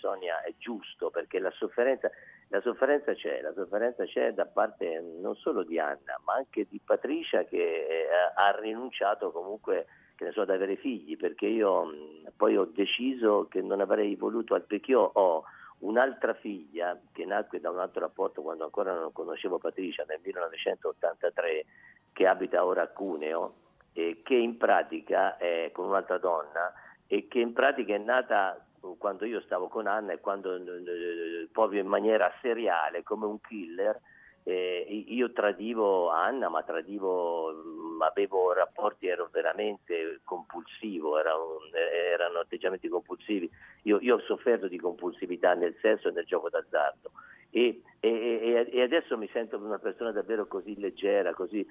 Sonia 0.00 0.42
è 0.42 0.54
giusto 0.58 1.10
perché 1.10 1.38
la 1.38 1.50
sofferenza, 1.52 2.10
la 2.48 2.60
sofferenza 2.60 3.14
c'è, 3.14 3.40
la 3.40 3.52
sofferenza 3.54 4.04
c'è 4.04 4.32
da 4.32 4.46
parte 4.46 5.00
non 5.20 5.34
solo 5.36 5.62
di 5.64 5.78
Anna, 5.78 6.20
ma 6.24 6.34
anche 6.34 6.66
di 6.68 6.80
Patricia 6.84 7.44
che 7.44 7.56
eh, 7.58 8.06
ha 8.34 8.58
rinunciato 8.60 9.30
comunque 9.30 9.86
che 10.14 10.24
ne 10.24 10.32
so, 10.32 10.42
ad 10.42 10.50
avere 10.50 10.76
figli, 10.76 11.16
perché 11.16 11.46
io 11.46 11.84
mh, 11.84 12.32
poi 12.36 12.56
ho 12.56 12.66
deciso 12.66 13.48
che 13.48 13.60
non 13.62 13.80
avrei 13.80 14.14
voluto, 14.14 14.60
perché 14.60 14.90
io 14.90 15.00
ho 15.00 15.44
un'altra 15.82 16.34
figlia 16.34 16.98
che 17.12 17.24
nacque 17.24 17.60
da 17.60 17.70
un 17.70 17.78
altro 17.78 18.00
rapporto 18.00 18.42
quando 18.42 18.64
ancora 18.64 18.92
non 18.92 19.12
conoscevo 19.12 19.58
Patricia 19.58 20.04
nel 20.06 20.20
1983 20.22 21.64
che 22.12 22.26
abita 22.26 22.64
ora 22.64 22.82
a 22.82 22.88
Cuneo 22.88 23.54
e 23.92 24.20
che 24.22 24.34
in 24.34 24.56
pratica 24.56 25.36
è 25.36 25.70
con 25.72 25.86
un'altra 25.86 26.18
donna 26.18 26.72
e 27.06 27.26
che 27.28 27.40
in 27.40 27.52
pratica 27.52 27.94
è 27.94 27.98
nata 27.98 28.64
quando 28.98 29.24
io 29.24 29.40
stavo 29.42 29.68
con 29.68 29.86
Anna 29.86 30.12
e 30.12 30.20
quando 30.20 30.54
eh, 30.54 31.48
proprio 31.52 31.80
in 31.80 31.86
maniera 31.86 32.32
seriale, 32.40 33.02
come 33.02 33.26
un 33.26 33.40
killer, 33.40 34.00
eh, 34.44 35.04
io 35.08 35.32
tradivo 35.32 36.08
Anna, 36.10 36.48
ma 36.48 36.62
tradivo, 36.62 37.52
mh, 37.52 38.02
avevo 38.02 38.52
rapporti, 38.52 39.06
ero 39.06 39.28
veramente 39.30 40.20
compulsivo, 40.24 41.18
era 41.18 41.34
un, 41.36 41.70
erano 41.74 42.40
atteggiamenti 42.40 42.88
compulsivi. 42.88 43.48
Io, 43.82 44.00
io, 44.00 44.16
ho 44.16 44.20
sofferto 44.20 44.66
di 44.66 44.78
compulsività 44.78 45.54
nel 45.54 45.76
sesso 45.80 46.08
e 46.08 46.12
nel 46.12 46.24
gioco 46.24 46.48
d'azzardo. 46.48 47.12
E, 47.54 47.82
e, 48.00 48.66
e, 48.72 48.80
adesso 48.80 49.18
mi 49.18 49.28
sento 49.30 49.58
una 49.58 49.78
persona 49.78 50.10
davvero 50.10 50.46
così 50.46 50.80
leggera, 50.80 51.34
così, 51.34 51.64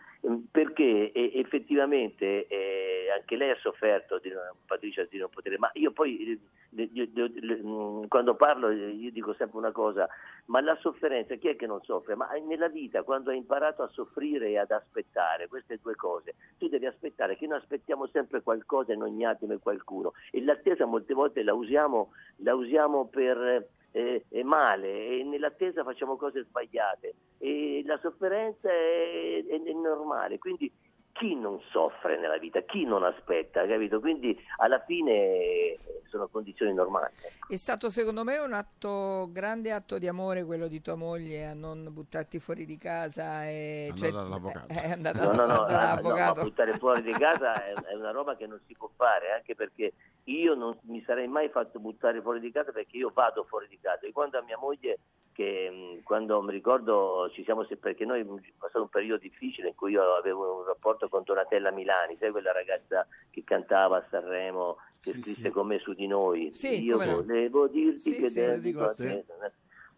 perché 0.52 1.12
effettivamente 1.12 2.46
eh, 2.46 3.10
anche 3.18 3.36
lei 3.36 3.50
ha 3.50 3.58
sofferto 3.60 4.20
di 4.20 4.32
Patricia 4.68 5.04
di 5.10 5.18
non 5.18 5.30
poter, 5.30 5.58
ma 5.58 5.72
io 5.74 5.92
poi 5.92 6.40
io, 6.70 6.88
io, 6.94 7.08
io, 7.16 8.06
quando 8.08 8.36
parlo 8.36 8.70
io 8.70 9.12
dico 9.12 9.34
sempre 9.34 9.58
una 9.58 9.72
cosa, 9.72 10.08
ma 10.46 10.62
la 10.62 10.78
sofferenza 10.80 11.34
chi 11.34 11.48
è 11.48 11.56
che 11.56 11.66
non 11.66 11.82
soffre? 11.82 12.14
Ma 12.14 12.30
nella 12.48 12.70
vita 12.70 13.02
quando 13.02 13.32
hai 13.32 13.38
imparato 13.38 13.82
a 13.82 13.90
soffrire 13.92 14.50
e 14.50 14.60
ad 14.60 14.70
aspettare 14.70 15.48
queste 15.48 15.80
due 15.82 15.96
cose, 15.96 16.36
tu 16.60 16.68
devi 16.68 16.86
aspettare 16.86 17.36
che 17.38 17.48
noi 17.48 17.58
aspettiamo 17.58 18.06
sempre 18.06 18.44
qualcosa 18.44 18.94
in 18.94 19.02
ogni 19.02 19.26
attimo 19.26 19.54
e 19.54 19.58
qualcuno 19.58 20.14
e 20.30 20.44
l'attesa 20.44 20.86
molte 20.86 21.16
volte 21.16 21.42
la 21.42 21.56
usiamo, 21.56 22.12
la 22.38 22.54
usiamo 22.54 23.08
per 23.08 23.68
eh, 23.92 24.26
è 24.30 24.42
male 24.44 25.08
e 25.08 25.24
nell'attesa 25.24 25.84
facciamo 25.84 26.16
cose 26.16 26.44
sbagliate 26.44 27.14
e 27.38 27.82
la 27.86 28.00
sofferenza 28.02 28.70
è, 28.70 29.44
è, 29.46 29.60
è 29.62 29.74
normale, 29.74 30.38
quindi 30.38 30.72
chi 31.14 31.36
non 31.36 31.60
soffre 31.70 32.18
nella 32.20 32.38
vita, 32.38 32.62
chi 32.62 32.86
non 32.86 33.04
aspetta, 33.04 33.66
capito? 33.66 34.00
Quindi 34.00 34.38
alla 34.58 34.80
fine 34.80 35.78
sono 36.08 36.28
condizioni 36.28 36.74
normali. 36.74 37.14
È 37.48 37.56
stato 37.56 37.90
secondo 37.90 38.24
me 38.24 38.38
un 38.38 38.54
atto, 38.54 39.30
grande 39.32 39.72
atto 39.72 39.98
di 39.98 40.08
amore 40.08 40.44
quello 40.44 40.68
di 40.68 40.82
tua 40.82 40.96
moglie 40.96 41.46
a 41.46 41.54
non 41.54 41.88
buttarti 41.92 42.40
fuori 42.40 42.66
di 42.66 42.78
casa 42.78 43.46
e 43.46 43.92
cioè, 43.96 44.12
dall'avvocato. 44.12 44.68
È 44.68 44.92
andata 44.92 45.24
no, 45.26 45.32
no, 45.32 45.46
no, 45.46 45.66
dall'avvocato. 45.66 46.40
no, 46.40 46.48
buttare 46.48 46.74
fuori 46.78 47.02
di 47.02 47.12
casa 47.12 47.54
è, 47.66 47.74
è 47.74 47.94
una 47.96 48.12
roba 48.12 48.36
che 48.36 48.48
non 48.48 48.60
si 48.66 48.76
può 48.76 48.90
fare, 48.96 49.32
anche 49.32 49.54
perché 49.54 49.94
io 50.40 50.54
non 50.54 50.78
mi 50.84 51.04
sarei 51.04 51.28
mai 51.28 51.50
fatto 51.50 51.80
buttare 51.80 52.22
fuori 52.22 52.40
di 52.40 52.52
casa 52.52 52.72
perché 52.72 52.98
io 52.98 53.12
vado 53.14 53.44
fuori 53.44 53.68
di 53.68 53.80
casa 53.80 54.06
e 54.06 54.12
quando 54.12 54.38
a 54.38 54.44
mia 54.44 54.58
moglie 54.58 55.00
che 55.34 56.02
quando 56.04 56.42
mi 56.42 56.52
ricordo 56.52 57.30
ci 57.34 57.44
siamo 57.44 57.66
perché 57.80 58.06
noi 58.06 58.22
è 58.22 58.26
passato 58.58 58.82
un 58.82 58.90
periodo 58.90 59.22
difficile 59.22 59.70
in 59.70 59.76
cui 59.76 59.92
io 59.92 60.16
avevo 60.16 60.58
un 60.60 60.66
rapporto 60.66 61.08
con 61.10 61.24
Donatella 61.24 61.72
Milani, 61.72 62.18
sai 62.20 62.32
quella 62.32 62.52
ragazza 62.52 63.08
che 63.30 63.44
cantava 63.44 63.98
a 63.98 64.06
Sanremo, 64.10 64.78
che 65.00 65.14
sì, 65.14 65.22
scrisse 65.22 65.42
sì. 65.44 65.50
con 65.50 65.68
me 65.68 65.80
su 65.80 65.94
di 65.94 66.08
noi. 66.08 66.54
Sì, 66.54 66.84
io 66.84 66.98
volevo 66.98 67.68
dirti 67.68 68.16
che 68.16 68.30
sì, 68.30 68.40
dedico 68.40 68.84
a 68.84 68.94
te. 68.94 69.26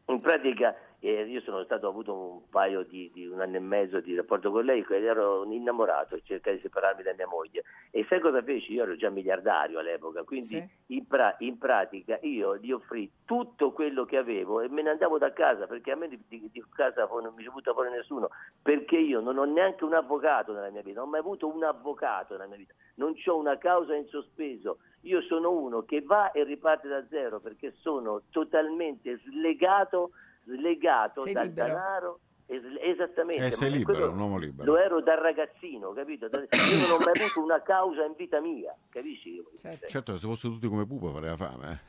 In 0.08 0.20
pratica 0.20 0.76
eh, 1.06 1.24
io 1.24 1.42
sono 1.42 1.62
stato, 1.66 1.88
ho 1.88 1.90
avuto 1.90 2.16
un 2.16 2.50
paio 2.50 2.84
di, 2.84 3.12
di, 3.14 3.28
un 3.28 3.42
anno 3.42 3.58
e 3.58 3.60
mezzo 3.60 4.00
di 4.00 4.16
rapporto 4.16 4.52
con 4.52 4.64
lei, 4.64 4.86
ero 4.90 5.44
innamorato 5.44 6.16
e 6.16 6.22
cercai 6.24 6.56
di 6.56 6.62
separarmi 6.62 7.04
da 7.04 7.14
mia 7.14 7.28
moglie. 7.28 7.66
E 7.92 8.06
sai 8.08 8.22
cosa 8.22 8.42
feci? 8.42 8.72
Io 8.72 8.84
ero 8.84 8.96
già 8.96 9.10
miliardario 9.10 9.80
all'epoca, 9.80 10.24
quindi 10.24 10.62
Sì. 10.88 10.96
in, 10.96 11.06
pra- 11.06 11.36
in 11.40 11.58
pratica 11.58 12.18
io 12.22 12.56
gli 12.56 12.72
offrì 12.72 13.12
tutto 13.26 13.74
quello 13.74 14.06
che 14.06 14.16
avevo 14.16 14.62
e 14.62 14.70
me 14.70 14.82
ne 14.82 14.92
andavo 14.92 15.18
da 15.18 15.34
casa 15.34 15.68
perché 15.68 15.92
a 15.92 15.98
me 15.98 16.08
di, 16.08 16.24
di- 16.26 16.50
di 16.50 16.64
casa 16.74 17.06
non 17.06 17.34
mi 17.36 17.44
ci 17.44 17.52
butta 17.52 17.74
fuori 17.74 17.90
nessuno, 17.90 18.30
perché 18.62 18.98
io 18.98 19.20
non 19.20 19.38
ho 19.38 19.44
neanche 19.44 19.84
un 19.84 19.96
avvocato 19.96 20.54
nella 20.54 20.70
mia 20.70 20.84
vita, 20.84 21.00
non 21.00 21.10
ho 21.10 21.12
mai 21.12 21.20
avuto 21.20 21.54
un 21.54 21.66
avvocato 21.66 22.36
nella 22.36 22.48
mia 22.48 22.58
vita, 22.58 22.74
non 22.96 23.14
ho 23.26 23.38
una 23.38 23.58
causa 23.58 23.94
in 23.94 24.08
sospeso. 24.08 24.78
Io 25.02 25.20
sono 25.24 25.52
uno 25.52 25.82
che 25.84 26.02
va 26.02 26.32
e 26.32 26.46
riparte 26.46 26.88
da 26.88 27.06
zero 27.10 27.42
perché 27.42 27.74
sono 27.82 28.22
totalmente 28.30 29.18
slegato, 29.18 30.12
slegato 30.44 31.24
Sei 31.24 31.34
dal 31.34 31.46
libero. 31.46 31.68
denaro. 31.68 32.20
Es- 32.46 32.62
Esattamente, 32.86 33.46
Eh, 33.46 33.52
sei 33.52 33.72
libero, 33.72 34.12
un 34.12 34.20
uomo 34.20 34.38
libero. 34.38 34.72
Lo 34.74 34.78
ero 34.78 35.02
da 35.02 35.16
ragazzino, 35.16 35.94
capito? 35.94 36.26
Io 36.26 36.32
non 36.32 36.92
ho 36.92 36.98
mai 37.04 37.14
avuto 37.20 37.42
una 37.42 37.62
causa 37.64 38.04
in 38.04 38.14
vita 38.18 38.40
mia, 38.42 38.76
capisci? 38.90 39.42
Certo. 39.62 39.88
Certo, 39.88 40.18
se 40.18 40.28
fossero 40.28 40.54
tutti 40.54 40.68
come 40.68 40.86
Pupo 40.86 41.10
farei 41.12 41.30
la 41.30 41.38
fame. 41.38 41.80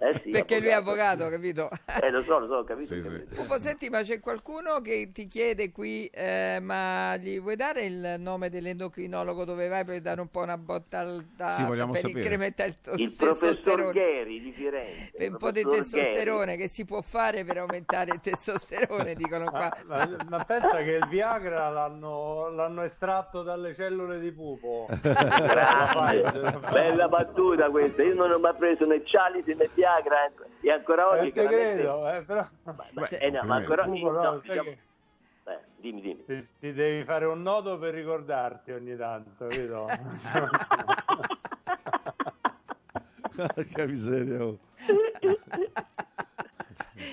Eh. 0.00 0.06
Eh 0.08 0.20
sì, 0.22 0.30
Perché 0.30 0.58
lui 0.60 0.68
è 0.68 0.72
avvocato, 0.72 1.28
capito? 1.28 1.70
Eh, 2.02 2.10
lo 2.10 2.22
so, 2.22 2.40
lo 2.40 2.46
so, 2.48 2.64
capito. 2.64 2.88
Sì, 2.88 2.98
ho 2.98 3.02
sì. 3.02 3.08
capito. 3.08 3.34
Pupo, 3.36 3.58
senti, 3.58 3.88
ma 3.88 4.02
c'è 4.02 4.18
qualcuno 4.20 4.80
che 4.80 5.10
ti 5.12 5.26
chiede 5.26 5.70
qui, 5.70 6.06
eh, 6.06 6.58
ma 6.60 7.16
gli 7.16 7.40
vuoi 7.40 7.56
dare 7.56 7.84
il 7.84 8.16
nome 8.18 8.50
dell'endocrinologo 8.50 9.44
dove 9.44 9.68
vai 9.68 9.84
per 9.84 10.00
dare 10.00 10.20
un 10.20 10.28
po' 10.28 10.40
una 10.40 10.58
botta 10.58 10.98
al 11.00 11.24
da- 11.36 11.50
Sì, 11.50 11.64
vogliamo 11.64 11.92
per 11.92 12.00
sapere. 12.02 12.20
incrementare 12.20 12.68
il, 12.70 12.80
tos- 12.80 12.98
Il 13.00 13.12
professor? 13.12 13.92
Gheri 13.92 14.40
di 14.40 14.52
Firenze. 14.52 15.12
Per 15.16 15.30
un 15.30 15.36
po' 15.38 15.50
di 15.52 15.62
testosterone 15.62 16.56
che 16.56 16.68
si 16.68 16.84
può 16.84 17.00
fare 17.00 17.44
per 17.44 17.58
aumentare 17.58 18.10
il 18.12 18.20
testosterone, 18.20 18.70
dicono 19.16 19.50
qua. 19.50 19.70
Ma, 19.86 20.06
ma- 20.06 20.16
ma 20.28 20.44
pensa 20.44 20.78
che 20.82 20.92
il 20.92 21.06
Viagra 21.08 21.68
l'hanno, 21.68 22.48
l'hanno 22.50 22.82
estratto 22.82 23.42
dalle 23.42 23.74
cellule 23.74 24.18
di 24.18 24.32
pupo. 24.32 24.86
Grande, 25.00 26.58
bella 26.70 27.08
battuta 27.08 27.70
questa. 27.70 28.02
Io 28.02 28.14
non 28.14 28.30
ho 28.32 28.38
mai 28.38 28.54
preso 28.54 28.84
né 28.86 29.04
Cialisi 29.04 29.54
né 29.54 29.68
Viagra 29.74 30.26
eh, 30.26 30.32
e 30.62 30.70
ancora 30.72 31.08
oggi. 31.08 31.28
Eh, 31.28 31.32
te 31.32 31.46
credo, 31.46 32.08
eh, 32.08 32.22
però 32.22 32.44
Ma- 32.92 33.06
Sì. 33.06 33.16
eh, 33.16 33.30
no, 33.30 33.42
ma 33.44 33.56
ancora 33.56 33.84
Pupo, 33.84 34.10
no, 34.10 34.38
diciamo- 34.38 34.62
che 34.62 34.78
eh, 35.44 35.58
dimmi, 35.80 36.00
dimmi. 36.00 36.24
ti, 36.24 36.46
ti 36.60 36.72
devi 36.72 37.02
fare 37.04 37.24
un 37.26 37.42
nodo 37.42 37.76
per 37.78 37.92
ricordarti 37.94 38.70
ogni 38.72 38.96
tanto, 38.96 39.46
capito? 39.48 39.88
che 43.74 43.86
miseria. 43.86 44.54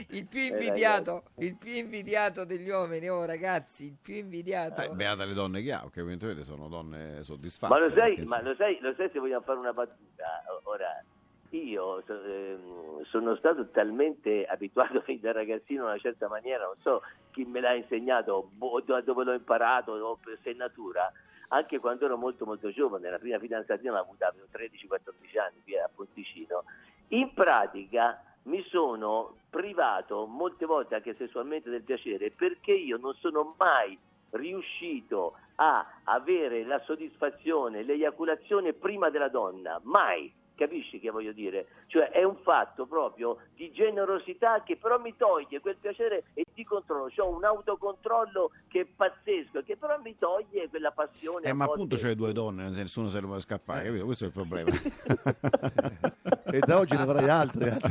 Il 0.09 0.27
più 0.27 0.39
Eh, 0.39 0.47
invidiato, 0.47 1.23
il 1.37 1.55
più 1.57 1.71
invidiato 1.73 2.45
degli 2.45 2.69
uomini, 2.69 3.09
oh 3.09 3.25
ragazzi, 3.25 3.85
il 3.85 3.97
più 4.01 4.15
invidiato. 4.15 4.81
Eh, 4.81 4.89
beata 4.89 5.25
le 5.25 5.33
donne 5.33 5.61
che 5.61 5.71
ha, 5.73 5.87
che 5.91 5.99
evidentemente 5.99 6.43
sono 6.43 6.67
donne 6.67 7.23
soddisfatte. 7.23 7.73
Ma 7.73 7.79
lo 7.79 7.91
sai, 7.95 8.23
ma 8.25 8.41
lo 8.41 8.55
sai, 8.55 8.77
lo 8.81 8.93
sai 8.95 9.09
se 9.11 9.19
vogliamo 9.19 9.43
fare 9.43 9.59
una 9.59 9.73
battuta? 9.73 10.43
Ora, 10.63 11.03
io 11.51 12.03
so- 12.05 12.23
ehm, 12.23 13.03
sono 13.05 13.35
stato 13.35 13.69
talmente 13.69 14.45
abituato 14.45 15.01
fin 15.05 15.19
da 15.19 15.31
ragazzino 15.31 15.83
in 15.83 15.89
una 15.89 15.97
certa 15.97 16.27
maniera, 16.27 16.65
non 16.65 16.75
so 16.81 17.01
chi 17.31 17.43
me 17.45 17.59
l'ha 17.59 17.73
insegnato, 17.73 18.49
boh, 18.53 18.81
dove 18.81 19.23
l'ho 19.23 19.33
imparato, 19.33 19.93
o 19.93 20.17
per 20.23 20.37
se 20.43 20.53
natura, 20.53 21.11
anche 21.49 21.79
quando 21.79 22.05
ero 22.05 22.17
molto 22.17 22.45
molto 22.45 22.71
giovane, 22.71 23.09
la 23.09 23.17
prima 23.17 23.39
fidanzatina 23.39 23.91
l'ho 23.93 23.99
avuta 23.99 24.27
avevo 24.27 24.45
13-14 24.51 25.39
anni 25.39 25.61
qui 25.63 25.77
a 25.77 25.89
Ponticino, 25.93 26.63
in 27.09 27.33
pratica 27.33 28.21
mi 28.49 28.65
sono 28.69 29.35
privato 29.49 30.25
molte 30.25 30.65
volte 30.65 30.95
anche 30.95 31.15
sessualmente 31.15 31.69
del 31.69 31.83
piacere 31.83 32.31
perché 32.31 32.73
io 32.73 32.97
non 32.97 33.13
sono 33.19 33.55
mai 33.57 33.97
riuscito 34.31 35.35
a 35.55 35.85
avere 36.03 36.63
la 36.65 36.81
soddisfazione, 36.85 37.83
l'eiaculazione 37.83 38.73
prima 38.73 39.09
della 39.09 39.29
donna, 39.29 39.79
mai. 39.83 40.33
Capisci 40.59 40.99
che 40.99 41.09
voglio 41.09 41.31
dire? 41.31 41.67
Cioè 41.87 42.09
è 42.09 42.23
un 42.23 42.35
fatto 42.43 42.85
proprio 42.85 43.37
di 43.55 43.71
generosità 43.71 44.61
che 44.61 44.75
però 44.75 44.99
mi 44.99 45.15
toglie 45.15 45.61
quel 45.61 45.77
piacere 45.77 46.25
e 46.33 46.43
di 46.53 46.65
controllo. 46.65 47.09
Ho 47.15 47.29
un 47.29 47.45
autocontrollo 47.45 48.51
che 48.67 48.81
è 48.81 48.85
pazzesco, 48.85 49.63
che 49.63 49.77
però 49.77 49.97
mi 50.01 50.17
toglie 50.17 50.67
quella 50.67 50.91
passione. 50.91 51.47
Eh, 51.47 51.53
ma 51.53 51.63
appunto 51.63 51.95
c'è 51.95 52.13
due 52.13 52.33
donne, 52.33 52.69
nessuno 52.71 53.07
se 53.07 53.21
ne 53.21 53.25
vuole 53.27 53.39
scappare, 53.39 53.85
capito? 53.85 54.03
Questo 54.03 54.25
è 54.25 54.27
il 54.27 54.33
problema. 54.33 54.69
E 56.51 56.59
da 56.59 56.79
oggi 56.79 56.95
ne 56.95 57.01
avrai 57.01 57.29
altre. 57.29 57.77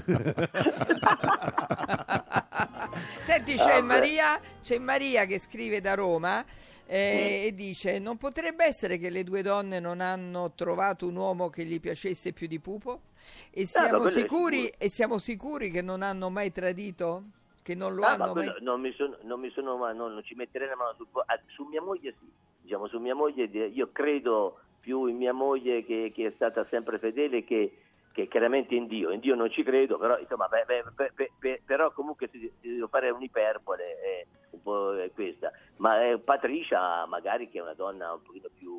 Senti, 3.23 3.55
c'è. 3.57 3.81
Maria, 3.81 4.41
c'è 4.63 4.79
Maria 4.79 5.25
che 5.27 5.39
scrive 5.39 5.81
da 5.81 5.95
Roma 5.95 6.45
eh, 6.87 7.45
e 7.47 7.53
dice: 7.55 7.99
Non 7.99 8.17
potrebbe 8.17 8.65
essere 8.65 8.99
che 8.99 9.11
le 9.11 9.23
due 9.25 9.43
donne 9.43 9.81
non 9.81 10.01
hanno 10.01 10.53
trovato 10.55 11.07
un 11.07 11.17
uomo 11.17 11.49
che 11.51 11.65
gli 11.65 11.79
piacesse 11.81 12.33
più 12.33 12.47
di 12.47 12.59
Pupo? 12.59 13.03
E 13.51 13.67
siamo, 13.67 13.89
quello 14.01 14.07
è 14.07 14.11
sicuri, 14.11 14.73
e 14.79 14.89
siamo 14.89 15.19
sicuri 15.19 15.71
che 15.71 15.83
non 15.83 16.03
hanno 16.03 16.31
mai 16.31 16.51
tradito? 16.51 17.25
Che 17.63 17.75
non 17.75 17.95
lo 17.95 18.03
Ah, 18.05 18.17
ma 18.17 18.25
hanno 18.25 18.35
mai. 18.35 18.45
quello 18.47 18.59
non 18.63 18.81
mi 18.81 18.93
sono, 18.93 19.17
non 19.23 19.41
mi 19.41 19.51
sono 19.51 19.77
ma 19.77 19.93
non, 19.93 20.15
non 20.15 20.25
ci 20.25 20.35
metterei 20.35 20.69
la 20.69 20.77
mano 20.77 20.95
sul. 20.97 21.07
Ah, 21.27 21.39
su 21.49 21.65
mia 21.65 21.83
moglie 21.83 22.15
sì, 22.19 22.27
diciamo 22.63 22.89
su 22.89 22.99
mia 22.99 23.15
moglie 23.15 23.45
io 23.45 23.91
credo 23.93 24.59
più 24.81 25.05
in 25.07 25.17
mia 25.19 25.35
moglie 25.35 25.85
che, 25.85 26.11
che 26.15 26.29
è 26.29 26.33
stata 26.35 26.67
sempre 26.71 26.99
fedele 26.99 27.45
che, 27.45 27.77
che 28.19 28.27
chiaramente 28.27 28.75
in 28.75 28.89
Dio. 28.89 29.13
In 29.13 29.21
Dio 29.21 29.37
non 29.37 29.49
ci 29.49 29.63
credo, 29.63 29.97
però 29.97 30.19
insomma, 30.19 30.49
beh, 30.49 30.65
beh, 30.67 31.13
beh, 31.39 31.63
però 31.65 31.93
comunque 31.93 32.29
se 32.29 32.51
devo 32.61 32.89
fare 32.89 33.11
un'iperbole 33.11 33.85
è 34.01 34.27
un 34.51 34.61
po' 34.63 34.99
è 35.01 35.13
questa. 35.13 35.53
Ma 35.77 36.05
eh, 36.05 36.19
Patricia 36.19 37.07
magari 37.07 37.49
che 37.49 37.59
è 37.59 37.63
una 37.63 37.75
donna 37.75 38.13
un 38.13 38.23
pochino 38.23 38.49
più 38.53 38.77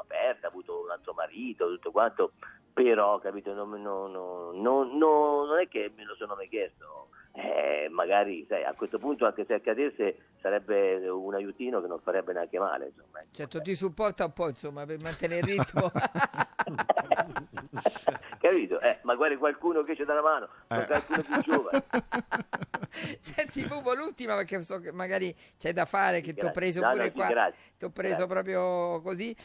aperta, 0.00 0.46
ha 0.46 0.50
avuto 0.50 0.84
un 0.84 0.90
altro 0.90 1.12
marito, 1.12 1.68
tutto 1.68 1.90
quanto, 1.90 2.32
però 2.72 3.18
capito, 3.18 3.52
non, 3.52 3.68
non- 3.82 4.10
non- 4.54 4.96
non- 4.96 5.58
è 5.60 5.68
che 5.68 5.92
me 5.94 6.04
lo 6.04 6.14
sono 6.14 6.34
mai 6.34 6.48
chiesto. 6.48 7.08
Eh, 7.34 7.88
magari 7.90 8.46
sai, 8.48 8.64
a 8.64 8.72
questo 8.72 8.98
punto 8.98 9.26
anche 9.26 9.44
se 9.44 9.52
accadesse 9.54 10.16
sarebbe 10.40 11.06
un 11.08 11.34
aiutino 11.34 11.80
che 11.82 11.86
non 11.86 12.00
farebbe 12.00 12.32
neanche 12.32 12.58
male 12.58 12.86
insomma. 12.86 13.22
Certo, 13.30 13.60
ti 13.60 13.74
supporta 13.74 14.24
un 14.24 14.32
po', 14.32 14.48
insomma, 14.48 14.86
per 14.86 14.98
mantenere 14.98 15.40
il 15.40 15.58
ritmo. 15.58 15.90
capito? 18.38 18.80
Eh, 18.80 18.98
magari 19.02 19.36
qualcuno 19.36 19.82
che 19.82 19.94
ci 19.96 20.04
dà 20.04 20.14
la 20.14 20.22
mano, 20.22 20.48
ma 20.68 20.82
Eh. 20.82 20.86
qualcuno 20.86 21.22
più 21.22 21.40
giovane. 21.40 21.84
Senti 23.20 23.64
Pupo, 23.66 23.92
l'ultima 23.94 24.34
perché 24.34 24.62
so 24.62 24.80
che 24.80 24.92
magari 24.92 25.34
c'è 25.58 25.72
da 25.72 25.84
fare, 25.84 26.20
che 26.20 26.34
ti 26.34 26.44
ho 26.44 26.50
preso 26.50 26.80
No, 26.80 26.90
pure 26.92 27.04
no, 27.06 27.12
qua, 27.12 27.52
ti 27.76 27.84
ho 27.84 27.90
preso 27.90 28.26
Grazie. 28.26 28.26
proprio 28.26 29.00
così. 29.02 29.36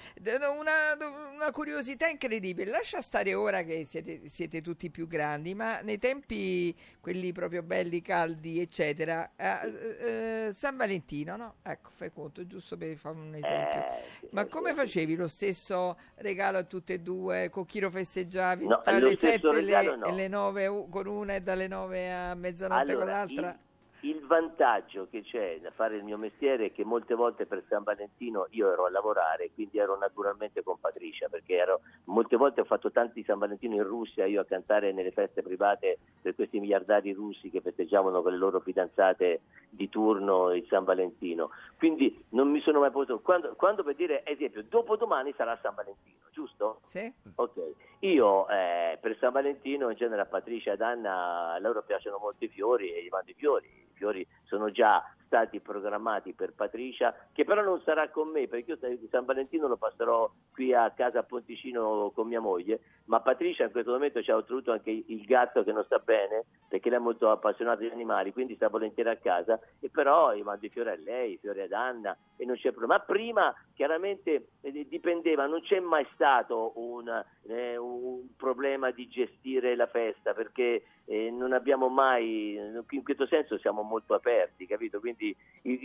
Una, 0.58 0.96
una 1.34 1.52
curiosità 1.52 2.08
incredibile, 2.08 2.72
lascia 2.72 3.02
stare 3.02 3.34
ora 3.34 3.64
che 3.64 3.86
siete, 3.86 4.28
siete 4.28 4.62
tutti 4.62 4.90
più 4.90 5.08
grandi, 5.08 5.54
ma 5.54 5.82
nei 5.82 5.98
tempi, 6.00 6.76
quelli 7.00 7.32
proprio 7.32 7.64
belli, 7.64 8.02
caldi, 8.02 8.60
eccetera, 8.60 9.32
eh, 9.36 10.48
eh, 10.48 10.54
San 10.54 10.78
Valentino, 10.78 11.36
no? 11.36 11.56
Ecco, 11.64 11.90
fai 11.92 12.12
conto, 12.12 12.46
giusto 12.48 12.78
per 12.78 12.96
fare 12.96 13.16
un 13.18 13.36
esempio. 13.36 13.80
Eh, 13.80 14.30
Ma 14.32 14.44
sì, 14.44 14.50
come 14.50 14.74
facevi 14.74 15.16
lo 15.16 15.28
stesso 15.28 15.98
regalo 16.16 16.58
a 16.58 16.64
tutte 16.64 16.94
e 16.94 17.00
due? 17.00 17.50
Con 17.50 17.66
chi 17.66 17.80
lo 17.80 17.90
festeggiavi? 17.90 18.68
No, 18.68 18.82
Tra 18.84 19.00
lo 19.00 19.08
le 19.08 19.16
stesso 19.16 19.52
7 19.52 19.58
e 19.58 19.62
le, 19.62 19.80
regalo 19.80 19.96
no. 19.96 20.06
e 20.06 20.12
le 20.12 20.28
9 20.28 20.68
u- 20.68 20.90
con 20.90 21.08
una 21.08 21.36
e 21.36 21.42
dalle 21.42 21.68
9 21.68 22.12
a 22.14 22.36
mezzanotte 22.36 22.96
con 22.96 23.10
Allora, 23.10 23.12
l'altra? 23.12 23.50
Il, 23.52 23.60
il 24.04 24.26
vantaggio 24.26 25.08
che 25.10 25.22
c'è 25.22 25.60
da 25.62 25.72
fare 25.72 25.96
il 25.96 26.04
mio 26.04 26.18
mestiere 26.18 26.66
è 26.66 26.72
che 26.72 26.84
molte 26.84 27.16
volte 27.16 27.46
per 27.46 27.64
San 27.70 27.84
Valentino 27.84 28.48
io 28.52 28.72
ero 28.72 28.86
a 28.86 28.90
lavorare, 28.90 29.52
quindi 29.54 29.78
ero 29.78 29.98
naturalmente 29.98 30.62
con 30.62 30.78
Patricia, 30.80 31.30
perché 31.30 31.56
ero, 31.56 31.82
molte 32.06 32.36
volte 32.36 32.62
ho 32.62 32.66
fatto 32.66 32.92
tanti 32.92 33.24
San 33.24 33.40
Valentino 33.40 33.76
in 33.76 33.84
Russia, 33.84 34.26
io 34.26 34.42
a 34.42 34.46
cantare 34.46 34.92
nelle 34.92 35.12
feste 35.12 35.42
private 35.42 36.00
per 36.22 36.36
questi 36.36 36.60
miliardari 36.60 37.14
russi 37.14 37.50
che 37.50 37.62
festeggiavano 37.62 38.22
con 38.22 38.32
le 38.32 38.38
loro 38.38 38.60
fidanzate 38.60 39.42
di 39.70 39.88
turno 39.88 40.54
il 40.54 40.66
San 40.68 40.84
Valentino. 40.84 41.52
Quindi 41.78 42.26
non 42.30 42.50
mi 42.50 42.60
sono 42.60 42.80
mai 42.80 42.92
posto. 42.92 43.20
Quando, 43.20 43.54
quando 43.56 43.84
per 43.84 43.96
dire, 43.96 44.26
esempio, 44.26 44.64
dopodomani 44.64 45.34
sarà 45.38 45.58
San 45.62 45.76
Valentino, 45.76 46.18
giusto? 46.32 46.82
Sì? 46.86 47.12
Ok, 47.36 47.72
io 48.00 48.50
eh, 48.50 48.98
per 49.00 49.18
San 49.18 49.32
Valentino 49.32 49.90
in 49.90 49.96
genere 49.96 50.22
a 50.22 50.26
Patricia 50.26 50.72
e 50.72 50.74
ad 50.74 50.82
Anna 50.82 51.54
a 51.54 51.60
loro 51.60 51.84
piacciono 51.84 52.18
molto 52.18 52.44
i 52.44 52.50
fiori 52.50 52.94
e 52.94 53.02
gli 53.02 53.10
mando 53.10 53.32
i 53.32 53.36
fiori. 53.36 53.82
Fiori 54.04 54.28
sono 54.44 54.70
già 54.70 55.02
stati 55.28 55.62
programmati 55.62 56.34
per 56.34 56.52
Patricia, 56.54 57.16
che 57.32 57.46
però 57.46 57.64
non 57.64 57.82
sarà 57.86 58.10
con 58.10 58.28
me 58.30 58.50
perché 58.50 58.72
io 58.72 59.08
San 59.10 59.24
Valentino 59.24 59.70
lo 59.70 59.78
passerò 59.78 60.30
qui 60.52 60.74
a 60.74 60.92
casa 60.92 61.20
a 61.20 61.24
Ponticino 61.24 62.12
con 62.14 62.28
mia 62.28 62.42
moglie, 62.42 62.82
ma 63.06 63.20
Patricia 63.20 63.66
in 63.66 63.72
questo 63.72 63.92
momento 63.92 64.22
ci 64.22 64.32
ha 64.32 64.36
ottenuto 64.36 64.72
anche 64.72 64.90
il 64.92 65.26
gatto 65.26 65.64
che 65.64 65.72
non 65.72 65.84
sta 65.84 66.00
bene 66.00 66.46
perché 66.68 66.90
lei 66.90 66.98
è 66.98 67.02
molto 67.02 67.30
appassionata 67.30 67.82
di 67.82 67.90
animali, 67.90 68.32
quindi 68.34 68.56
sta 68.56 68.70
volentieri 68.70 69.10
a 69.10 69.18
casa 69.18 69.60
e 69.80 69.90
però 69.90 70.34
io 70.34 70.44
mando 70.44 70.66
i 70.66 70.70
fiori 70.70 70.90
a 70.90 70.96
lei, 70.96 71.34
i 71.34 71.38
fiori 71.38 71.62
ad 71.62 71.72
Anna 71.72 72.18
e 72.38 72.46
non 72.46 72.56
c'è 72.56 72.72
problema. 72.72 72.96
Ma 72.96 73.00
prima 73.02 73.56
chiaramente 73.76 74.48
eh, 74.62 74.88
dipendeva, 74.88 75.46
non 75.46 75.62
c'è 75.62 75.80
mai 75.80 76.08
stato 76.14 76.72
un, 76.76 77.24
eh, 77.48 77.78
un 77.78 78.28
problema 78.36 78.90
di 78.92 79.08
gestire 79.08 79.76
la 79.76 79.88
festa 79.88 80.34
perché 80.34 80.84
eh, 81.06 81.30
non 81.30 81.54
abbiamo 81.54 81.90
mai, 81.90 82.56
in 82.90 83.04
questo 83.04 83.28
senso 83.28 83.58
siamo 83.60 83.82
molto 83.84 84.14
aperti, 84.16 84.66
capito? 84.66 85.00
Quindi 85.00 85.36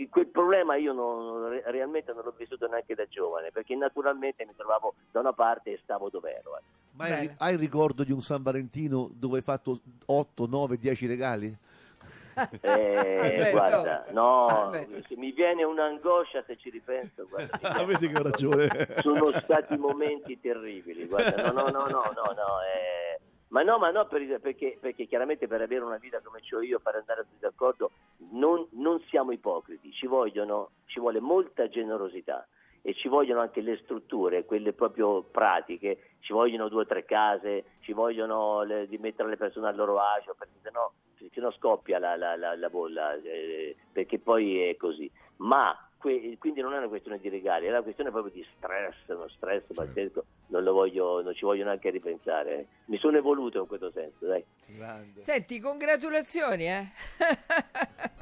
quel 0.09 0.27
problema 0.27 0.75
io 0.75 0.93
non- 0.93 1.49
re- 1.49 1.63
realmente 1.65 2.13
non 2.13 2.23
l'ho 2.23 2.33
vissuto 2.35 2.67
neanche 2.67 2.95
da 2.95 3.05
giovane 3.05 3.51
perché 3.51 3.75
naturalmente 3.75 4.45
mi 4.45 4.55
trovavo 4.55 4.95
da 5.11 5.19
una 5.19 5.33
parte 5.33 5.73
e 5.73 5.79
stavo 5.83 6.09
dove 6.09 6.35
ero. 6.35 6.57
eh. 6.57 6.61
Ma 6.93 7.07
hai, 7.11 7.33
hai 7.37 7.55
ricordo 7.55 8.03
di 8.03 8.11
un 8.11 8.21
San 8.21 8.41
Valentino 8.41 9.09
dove 9.13 9.37
hai 9.37 9.43
fatto 9.43 9.79
8, 10.05 10.45
9, 10.47 10.77
10 10.77 11.07
regali? 11.07 11.57
Eh, 12.61 13.49
guarda, 13.51 14.05
no, 14.11 14.71
se 15.07 15.15
mi 15.17 15.31
viene 15.31 15.63
un'angoscia 15.63 16.43
se 16.45 16.55
ci 16.57 16.69
ripenso. 16.69 17.27
Guarda, 17.27 17.83
Vedi 17.83 18.07
che 18.09 18.19
ho 18.19 18.23
ragione. 18.23 18.67
sono 19.01 19.31
stati 19.43 19.77
momenti 19.77 20.39
terribili. 20.39 21.05
Guarda, 21.05 21.51
no, 21.51 21.61
no, 21.63 21.69
no, 21.69 21.85
no, 21.87 22.01
no, 22.15 22.33
no, 22.33 22.61
eh, 22.63 23.19
ma 23.49 23.63
no, 23.63 23.77
ma 23.77 23.89
no, 23.91 24.05
per- 24.07 24.39
perché, 24.39 24.77
perché 24.79 25.05
chiaramente 25.05 25.47
per 25.47 25.61
avere 25.61 25.83
una 25.83 25.97
vita 25.97 26.21
come 26.23 26.39
ho 26.51 26.61
io, 26.61 26.79
per 26.79 26.95
andare 26.95 27.23
tutti 27.23 27.39
d'accordo, 27.39 27.91
non, 28.31 28.65
non 28.71 29.01
siamo 29.09 29.31
ipocriti, 29.31 29.91
ci, 29.91 30.07
vogliono, 30.07 30.69
ci 30.85 30.99
vuole 30.99 31.19
molta 31.19 31.67
generosità 31.67 32.47
e 32.81 32.93
ci 32.93 33.07
vogliono 33.07 33.41
anche 33.41 33.61
le 33.61 33.77
strutture, 33.83 34.45
quelle 34.45 34.73
proprio 34.73 35.23
pratiche, 35.23 36.11
ci 36.19 36.33
vogliono 36.33 36.69
due 36.69 36.81
o 36.83 36.85
tre 36.85 37.05
case, 37.05 37.65
ci 37.81 37.93
vogliono 37.93 38.63
le- 38.63 38.87
di 38.87 38.97
mettere 38.97 39.29
le 39.29 39.37
persone 39.37 39.67
al 39.67 39.75
loro 39.75 39.99
agio, 39.99 40.35
perché 40.37 40.53
sennò, 40.61 40.91
sennò 41.31 41.51
scoppia 41.51 41.99
la, 41.99 42.15
la- 42.15 42.35
la- 42.35 42.55
la 42.55 42.69
bolla, 42.69 43.13
eh, 43.15 43.75
perché 43.91 44.19
poi 44.19 44.61
è 44.69 44.75
così. 44.77 45.09
Ma 45.37 45.75
que- 45.99 46.37
quindi 46.39 46.61
non 46.61 46.73
è 46.73 46.77
una 46.77 46.87
questione 46.87 47.19
di 47.19 47.29
regali, 47.29 47.65
è 47.67 47.69
una 47.69 47.81
questione 47.81 48.09
proprio 48.09 48.31
di 48.33 48.45
stress, 48.57 48.95
uno 49.07 49.27
stress 49.29 49.63
pazzesco, 49.73 50.23
non, 50.47 50.63
lo 50.63 50.73
voglio, 50.73 51.21
non 51.21 51.33
ci 51.35 51.45
voglio 51.45 51.65
neanche 51.65 51.89
ripensare. 51.89 52.55
eh. 52.57 52.65
Mi 52.85 52.97
sono 52.97 53.17
evoluto 53.17 53.59
in 53.59 53.67
questo 53.67 53.91
senso, 53.91 54.25
dai. 54.25 54.43
Grande. 54.65 55.21
Senti, 55.21 55.59
congratulazioni, 55.59 56.65
eh? 56.67 56.87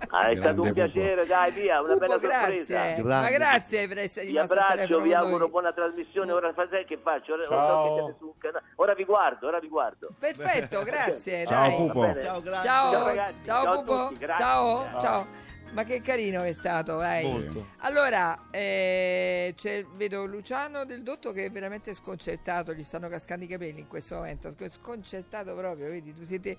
Ah, 0.10 0.30
è 0.30 0.36
Grande 0.36 0.42
stato 0.42 0.62
un 0.62 0.68
Pupo. 0.70 0.74
piacere, 0.74 1.26
dai, 1.26 1.52
via, 1.52 1.82
una 1.82 1.94
Pupo, 1.94 2.00
bella 2.06 2.18
grazie. 2.18 2.64
sorpresa. 2.64 2.80
Ma 3.04 3.04
Grande. 3.30 3.32
grazie 3.38 3.88
per 3.88 3.98
essere 4.00 4.26
Vi 4.28 4.38
abbraccio, 4.38 5.02
vi 5.02 5.14
auguro 5.14 5.38
noi. 5.40 5.50
buona 5.50 5.74
trasmissione. 5.74 6.32
Ora 6.32 6.54
sai 6.56 6.86
che 6.86 6.98
faccio? 6.98 7.34
Ora, 7.34 7.46
Ciao. 7.46 7.68
so 7.68 7.94
che 7.96 8.02
siete 8.02 8.16
su 8.20 8.26
un 8.26 8.38
canale. 8.38 8.66
ora 8.76 8.94
vi 8.94 9.04
guardo, 9.06 9.48
ora 9.48 9.60
vi 9.60 9.68
guardo. 9.68 10.10
Perfetto, 10.18 10.82
grazie. 10.88 11.46
Ciao, 11.46 11.68
dai. 11.68 11.76
Pupo. 11.76 12.02
Ciao, 12.20 12.42
grazie. 12.42 12.70
Ciao, 12.70 12.92
Ciao, 12.92 13.06
ragazzi. 13.06 13.44
ciao, 13.44 13.64
Ciao 13.64 13.76
Pupo. 13.84 14.08
tutti, 14.08 14.18
grazie. 14.20 14.44
Ciao, 14.46 15.02
Ciao. 15.02 15.26
Ma 15.74 15.84
che 15.84 16.02
carino 16.02 16.42
che 16.42 16.50
è 16.50 16.54
stato, 16.54 16.98
dai. 16.98 17.24
Molto. 17.24 17.68
Allora, 17.80 18.50
eh, 18.50 19.54
vedo 19.96 20.26
Luciano 20.26 20.86
del 20.86 21.04
Dotto 21.04 21.32
che 21.32 21.46
è 21.46 21.52
veramente 21.52 21.94
sconcertato, 21.94 22.74
gli 22.74 22.82
stanno 22.84 23.10
cascando 23.10 23.46
i 23.46 23.48
capelli 23.48 23.82
in 23.82 23.88
questo 23.88 24.16
momento, 24.16 24.50
sc- 24.50 24.70
sconcertato 24.72 25.56
proprio, 25.56 25.88
vedi, 25.90 26.14
tu 26.16 26.24
siete 26.24 26.58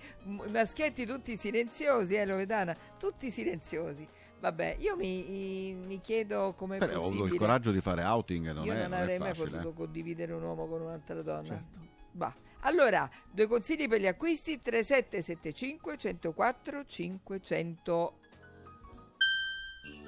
maschietti 0.51 1.05
tutti 1.05 1.37
silenziosi, 1.37 2.14
eh 2.14 2.25
Loredana, 2.25 2.77
tutti 2.97 3.31
silenziosi. 3.31 4.07
Vabbè, 4.40 4.77
io 4.79 4.94
mi, 4.97 5.75
mi 5.75 6.01
chiedo 6.01 6.55
come 6.57 6.79
Però 6.79 7.01
possibile. 7.01 7.33
il 7.33 7.38
coraggio 7.38 7.73
di 7.73 7.81
fare 7.81 8.05
outing, 8.05 8.53
non 8.53 8.64
Io 8.66 8.73
è, 8.73 8.83
non 8.83 8.92
avrei 8.92 9.18
mai 9.18 9.35
facile. 9.35 9.51
potuto 9.51 9.71
eh. 9.71 9.75
condividere 9.75 10.33
un 10.33 10.42
uomo 10.44 10.68
con 10.68 10.81
un'altra 10.83 11.21
donna. 11.23 11.42
Certo. 11.44 11.81
Bah. 12.12 12.33
Allora, 12.61 13.09
due 13.31 13.47
consigli 13.49 13.88
per 13.88 14.01
gli 14.01 14.07
acquisti 14.07 14.61
3775 14.62 15.97
104 15.97 16.85
500. 16.85 18.18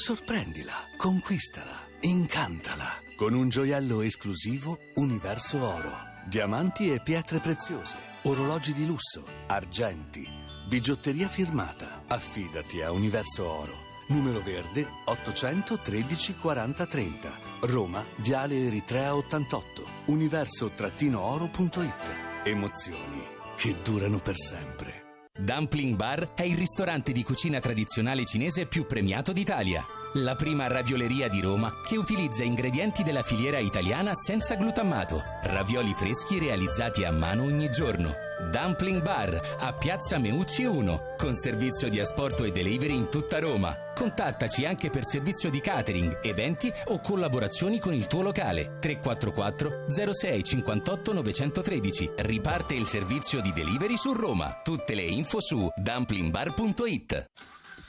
Sorprendila, 0.00 0.72
conquistala, 0.96 1.86
incantala 2.00 2.90
con 3.16 3.34
un 3.34 3.50
gioiello 3.50 4.00
esclusivo 4.00 4.78
Universo 4.94 5.62
Oro. 5.62 5.92
Diamanti 6.24 6.90
e 6.90 7.02
pietre 7.02 7.38
preziose, 7.38 7.98
orologi 8.22 8.72
di 8.72 8.86
lusso, 8.86 9.22
argenti, 9.48 10.26
bigiotteria 10.66 11.28
firmata. 11.28 12.04
Affidati 12.06 12.80
a 12.80 12.92
Universo 12.92 13.46
Oro. 13.46 13.76
Numero 14.06 14.40
verde 14.40 14.86
813 15.04 16.36
40 16.36 16.86
30. 16.86 17.30
Roma, 17.64 18.02
Viale 18.16 18.56
Eritrea 18.56 19.14
88. 19.14 19.84
Universo-oro.it. 20.06 22.42
Emozioni 22.44 23.22
che 23.54 23.82
durano 23.82 24.18
per 24.18 24.38
sempre. 24.38 25.09
Dumpling 25.38 25.94
Bar 25.94 26.34
è 26.34 26.42
il 26.42 26.56
ristorante 26.56 27.12
di 27.12 27.22
cucina 27.22 27.60
tradizionale 27.60 28.24
cinese 28.24 28.66
più 28.66 28.84
premiato 28.84 29.32
d'Italia. 29.32 29.99
La 30.14 30.34
prima 30.34 30.66
ravioleria 30.66 31.28
di 31.28 31.40
Roma 31.40 31.72
che 31.86 31.96
utilizza 31.96 32.42
ingredienti 32.42 33.04
della 33.04 33.22
filiera 33.22 33.58
italiana 33.58 34.12
senza 34.12 34.56
glutammato. 34.56 35.22
Ravioli 35.44 35.94
freschi 35.94 36.40
realizzati 36.40 37.04
a 37.04 37.12
mano 37.12 37.44
ogni 37.44 37.70
giorno. 37.70 38.12
Dumpling 38.50 39.02
Bar 39.02 39.40
a 39.60 39.72
Piazza 39.72 40.18
Meucci 40.18 40.64
1 40.64 41.14
con 41.16 41.36
servizio 41.36 41.88
di 41.88 42.00
asporto 42.00 42.42
e 42.42 42.50
delivery 42.50 42.96
in 42.96 43.08
tutta 43.08 43.38
Roma. 43.38 43.92
Contattaci 43.94 44.64
anche 44.64 44.90
per 44.90 45.04
servizio 45.04 45.48
di 45.48 45.60
catering, 45.60 46.18
eventi 46.24 46.72
o 46.86 46.98
collaborazioni 46.98 47.78
con 47.78 47.94
il 47.94 48.08
tuo 48.08 48.22
locale 48.22 48.78
344 48.80 49.84
06 50.12 50.42
58 50.42 51.12
913. 51.12 52.10
Riparte 52.16 52.74
il 52.74 52.86
servizio 52.86 53.40
di 53.40 53.52
delivery 53.52 53.96
su 53.96 54.12
Roma. 54.12 54.60
Tutte 54.64 54.94
le 54.94 55.02
info 55.02 55.40
su 55.40 55.70
dumplingbar.it. 55.76 57.28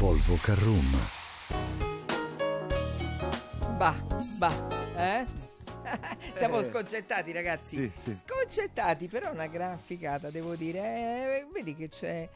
Volvo 0.00 0.36
Carroom. 0.40 0.96
Bah, 3.76 3.94
bah, 4.38 4.68
eh? 4.96 5.26
Siamo 6.38 6.60
Eh. 6.60 6.64
sconcertati, 6.64 7.32
ragazzi. 7.32 7.76
Sì, 7.76 7.92
sì. 8.14 8.16
Sconcertati, 8.16 9.08
però 9.08 9.28
è 9.28 9.32
una 9.32 9.46
gran 9.46 9.78
figata, 9.78 10.30
devo 10.30 10.54
dire. 10.54 10.78
Eh, 10.78 11.46
vedi 11.52 11.74
che 11.76 11.90
c'è. 11.90 12.26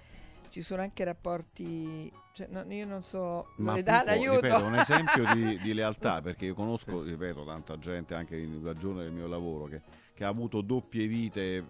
Ci 0.51 0.61
sono 0.61 0.83
anche 0.83 1.05
rapporti. 1.05 2.13
Cioè, 2.35 2.49
no, 2.51 2.65
io 2.69 2.85
non 2.85 3.03
so. 3.03 3.47
Ma 3.57 3.71
vuole 3.71 3.83
dare 3.83 4.13
Pupo, 4.17 4.31
aiuto. 4.31 4.41
ripeto, 4.47 4.65
un 4.67 4.75
esempio 4.77 5.33
di, 5.33 5.59
di 5.65 5.73
lealtà, 5.73 6.21
perché 6.21 6.45
io 6.45 6.55
conosco, 6.55 7.03
ripeto, 7.03 7.47
tanta 7.47 7.79
gente 7.79 8.15
anche 8.15 8.37
in 8.37 8.63
ragione 8.63 9.05
del 9.05 9.13
mio 9.13 9.27
lavoro 9.27 9.65
che, 9.69 9.81
che 10.15 10.23
ha 10.25 10.29
avuto 10.29 10.61
doppie 10.61 11.07
vite 11.07 11.65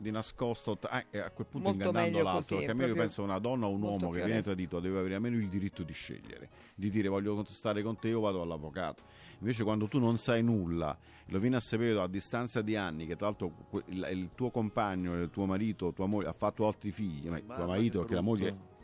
di, 0.00 0.10
nascosto 0.10 0.76
t- 0.76 1.06
eh, 1.10 1.18
a 1.18 1.30
quel 1.30 1.46
punto 1.46 1.68
Molto 1.68 1.84
ingannando 1.86 2.22
l'altro. 2.22 2.40
così, 2.40 2.54
perché 2.54 2.70
a 2.70 2.74
me 2.74 2.80
io 2.80 2.86
proprio 2.86 3.02
penso 3.04 3.22
una 3.22 3.38
donna 3.38 3.66
o 3.66 3.70
un 3.70 3.80
molto 3.80 4.04
uomo 4.04 4.10
che 4.10 4.16
viene 4.18 4.32
onesto. 4.32 4.50
tradito 4.50 4.80
deve 4.80 4.98
avere 4.98 5.14
almeno 5.14 5.36
il 5.36 5.48
diritto 5.48 5.82
di 5.82 5.92
scegliere, 5.92 6.48
di 6.74 6.90
dire 6.90 7.08
voglio 7.08 7.44
stare 7.46 7.82
con 7.82 7.98
te 7.98 8.12
o 8.12 8.20
vado 8.20 8.42
all'avvocato. 8.42 9.02
Invece 9.38 9.64
quando 9.64 9.88
tu 9.88 9.98
non 9.98 10.18
sai 10.18 10.42
nulla, 10.42 10.96
lo 11.26 11.38
vieni 11.38 11.56
a 11.56 11.60
sapere 11.60 11.98
a 11.98 12.06
distanza 12.06 12.62
di 12.62 12.76
anni, 12.76 13.06
che 13.06 13.16
tra 13.16 13.26
l'altro 13.26 13.52
il, 13.86 14.08
il 14.12 14.30
tuo 14.34 14.50
compagno, 14.50 15.20
il 15.20 15.30
tuo 15.30 15.46
marito, 15.46 15.92
tua 15.92 16.06
moglie 16.06 16.28
ha 16.28 16.34
fatto 16.34 16.66
altri 16.66 16.90
figli, 16.90 17.28
ma 17.28 17.38
il 17.38 17.44
tuo 17.46 17.66
marito 17.66 18.00
perché 18.00 18.14
la 18.14 18.20
moglie 18.20 18.78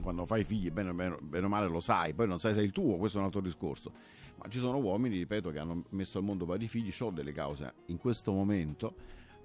quando 0.00 0.24
fai 0.26 0.44
figli, 0.44 0.70
bene, 0.70 0.92
bene, 0.92 1.16
bene 1.20 1.46
o 1.46 1.48
male 1.48 1.68
lo 1.68 1.80
sai, 1.80 2.14
poi 2.14 2.26
non 2.26 2.38
sai 2.40 2.54
se 2.54 2.60
è 2.60 2.62
il 2.62 2.72
tuo, 2.72 2.96
questo 2.96 3.18
è 3.18 3.20
un 3.20 3.26
altro 3.26 3.40
discorso. 3.40 3.92
Ma 4.36 4.48
ci 4.48 4.58
sono 4.58 4.78
uomini, 4.78 5.18
ripeto, 5.18 5.50
che 5.50 5.58
hanno 5.58 5.84
messo 5.90 6.18
al 6.18 6.24
mondo 6.24 6.46
vari 6.46 6.66
figli, 6.66 6.92
ho 6.98 7.10
delle 7.10 7.32
cause 7.32 7.74
in 7.86 7.98
questo 7.98 8.32
momento, 8.32 8.94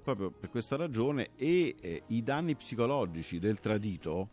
proprio 0.06 0.30
per 0.30 0.52
questa 0.52 0.76
ragione, 0.76 1.32
e 1.36 1.76
eh, 1.82 2.04
i 2.08 2.22
danni 2.22 2.56
psicologici 2.56 3.39
del 3.39 3.60
tradito 3.60 4.30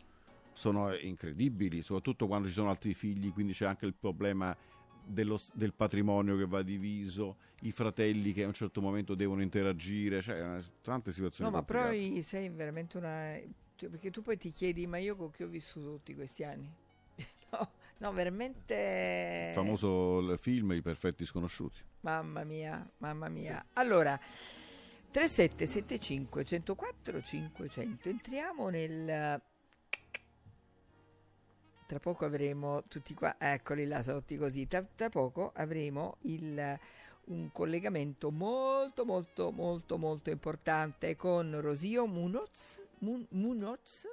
sono 0.53 0.95
incredibili, 0.95 1.81
soprattutto 1.83 2.27
quando 2.27 2.47
ci 2.47 2.53
sono 2.53 2.69
altri 2.69 2.93
figli, 2.93 3.33
quindi 3.33 3.55
c'è 3.55 3.65
anche 3.65 3.87
il 3.87 3.95
problema 3.95 4.55
dello- 5.03 5.41
del 5.55 5.73
patrimonio 5.73 6.37
che 6.37 6.47
va 6.47 6.61
diviso, 6.61 7.37
i 7.63 7.73
fratelli 7.73 8.35
che 8.35 8.45
a 8.45 8.49
un 8.49 8.53
certo 8.53 8.83
momento 8.83 9.15
devono 9.15 9.41
interagire, 9.41 10.21
cioè 10.21 10.59
eh, 10.59 10.63
tante 10.83 11.11
situazioni. 11.11 11.51
No, 11.51 11.57
ma 11.57 11.65
complicate. 11.65 11.97
poi 11.97 12.23
sei 12.23 12.51
veramente 12.51 12.99
una. 12.99 13.35
cioè, 13.77 13.89
perché 13.89 14.11
tu 14.11 14.21
poi 14.21 14.37
ti 14.37 14.51
chiedi, 14.51 14.87
ma 14.87 14.99
io 14.99 15.17
con 15.17 15.31
chi 15.31 15.43
ho 15.43 15.49
vissuto 15.49 15.93
tutti 15.95 16.15
questi 16.15 16.45
anni? 16.45 16.71
no, 17.51 17.71
no, 17.97 18.13
veramente. 18.13 19.47
Il 19.49 19.55
famoso 19.55 20.19
il 20.21 20.39
film 20.39 20.73
I 20.73 20.83
perfetti 20.83 21.25
sconosciuti. 21.25 21.81
Mamma 22.01 22.45
mia, 22.45 22.87
mamma 22.99 23.29
mia. 23.29 23.65
Allora, 23.75 24.19
3775 25.12 26.42
104 26.42 27.22
500. 27.22 28.09
Entriamo 28.09 28.70
nel. 28.70 29.40
Tra 31.87 31.98
poco 31.98 32.25
avremo 32.25 32.83
tutti 32.88 33.12
qua, 33.12 33.37
eccoli 33.38 33.87
là, 33.87 34.03
sono 34.03 34.20
tutti 34.20 34.38
così. 34.38 34.66
Tra, 34.66 34.83
tra 34.83 35.11
poco 35.11 35.53
avremo 35.55 36.16
il, 36.22 36.79
un 37.25 37.53
collegamento 37.53 38.31
molto, 38.31 39.05
molto, 39.05 39.53
molto, 39.53 39.98
molto 39.98 40.31
importante 40.31 41.14
con 41.14 41.61
Rosio 41.61 42.07
Munoz. 42.07 42.88
Mun- 43.01 43.27
Munoz? 43.33 44.09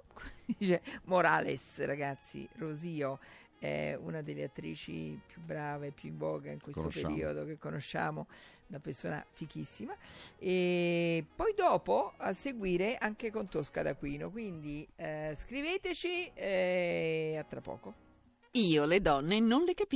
Dice? 0.46 0.82
Morales, 1.06 1.82
ragazzi. 1.86 2.46
Rosio 2.58 3.20
è 3.60 3.98
una 4.02 4.22
delle 4.22 4.46
attrici 4.46 5.20
più 5.28 5.42
brave, 5.42 5.92
più 5.92 6.10
in 6.10 6.18
voga 6.18 6.50
in 6.52 6.60
questo 6.62 6.82
Conosciamo. 6.82 7.14
periodo 7.14 7.46
che 7.46 7.58
conosciamo, 7.58 8.28
una 8.68 8.80
persona 8.80 9.24
fichissima. 9.32 9.96
E 10.38 11.26
poi 11.36 11.54
dopo 11.56 12.14
a 12.18 12.34
seguire 12.34 12.96
anche 12.96 13.30
con 13.30 13.48
Tosca 13.48 13.82
d'Aquino. 13.82 14.32
Quindi 14.32 14.88
eh, 14.96 15.34
scriveteci 15.36 16.32
e 16.34 17.36
a 17.38 17.44
tra 17.44 17.62
poco. 17.62 18.08
Io 18.54 18.86
le 18.86 19.00
donne 19.00 19.40
non 19.40 19.64
le 19.64 19.74
capisco. 19.76 19.88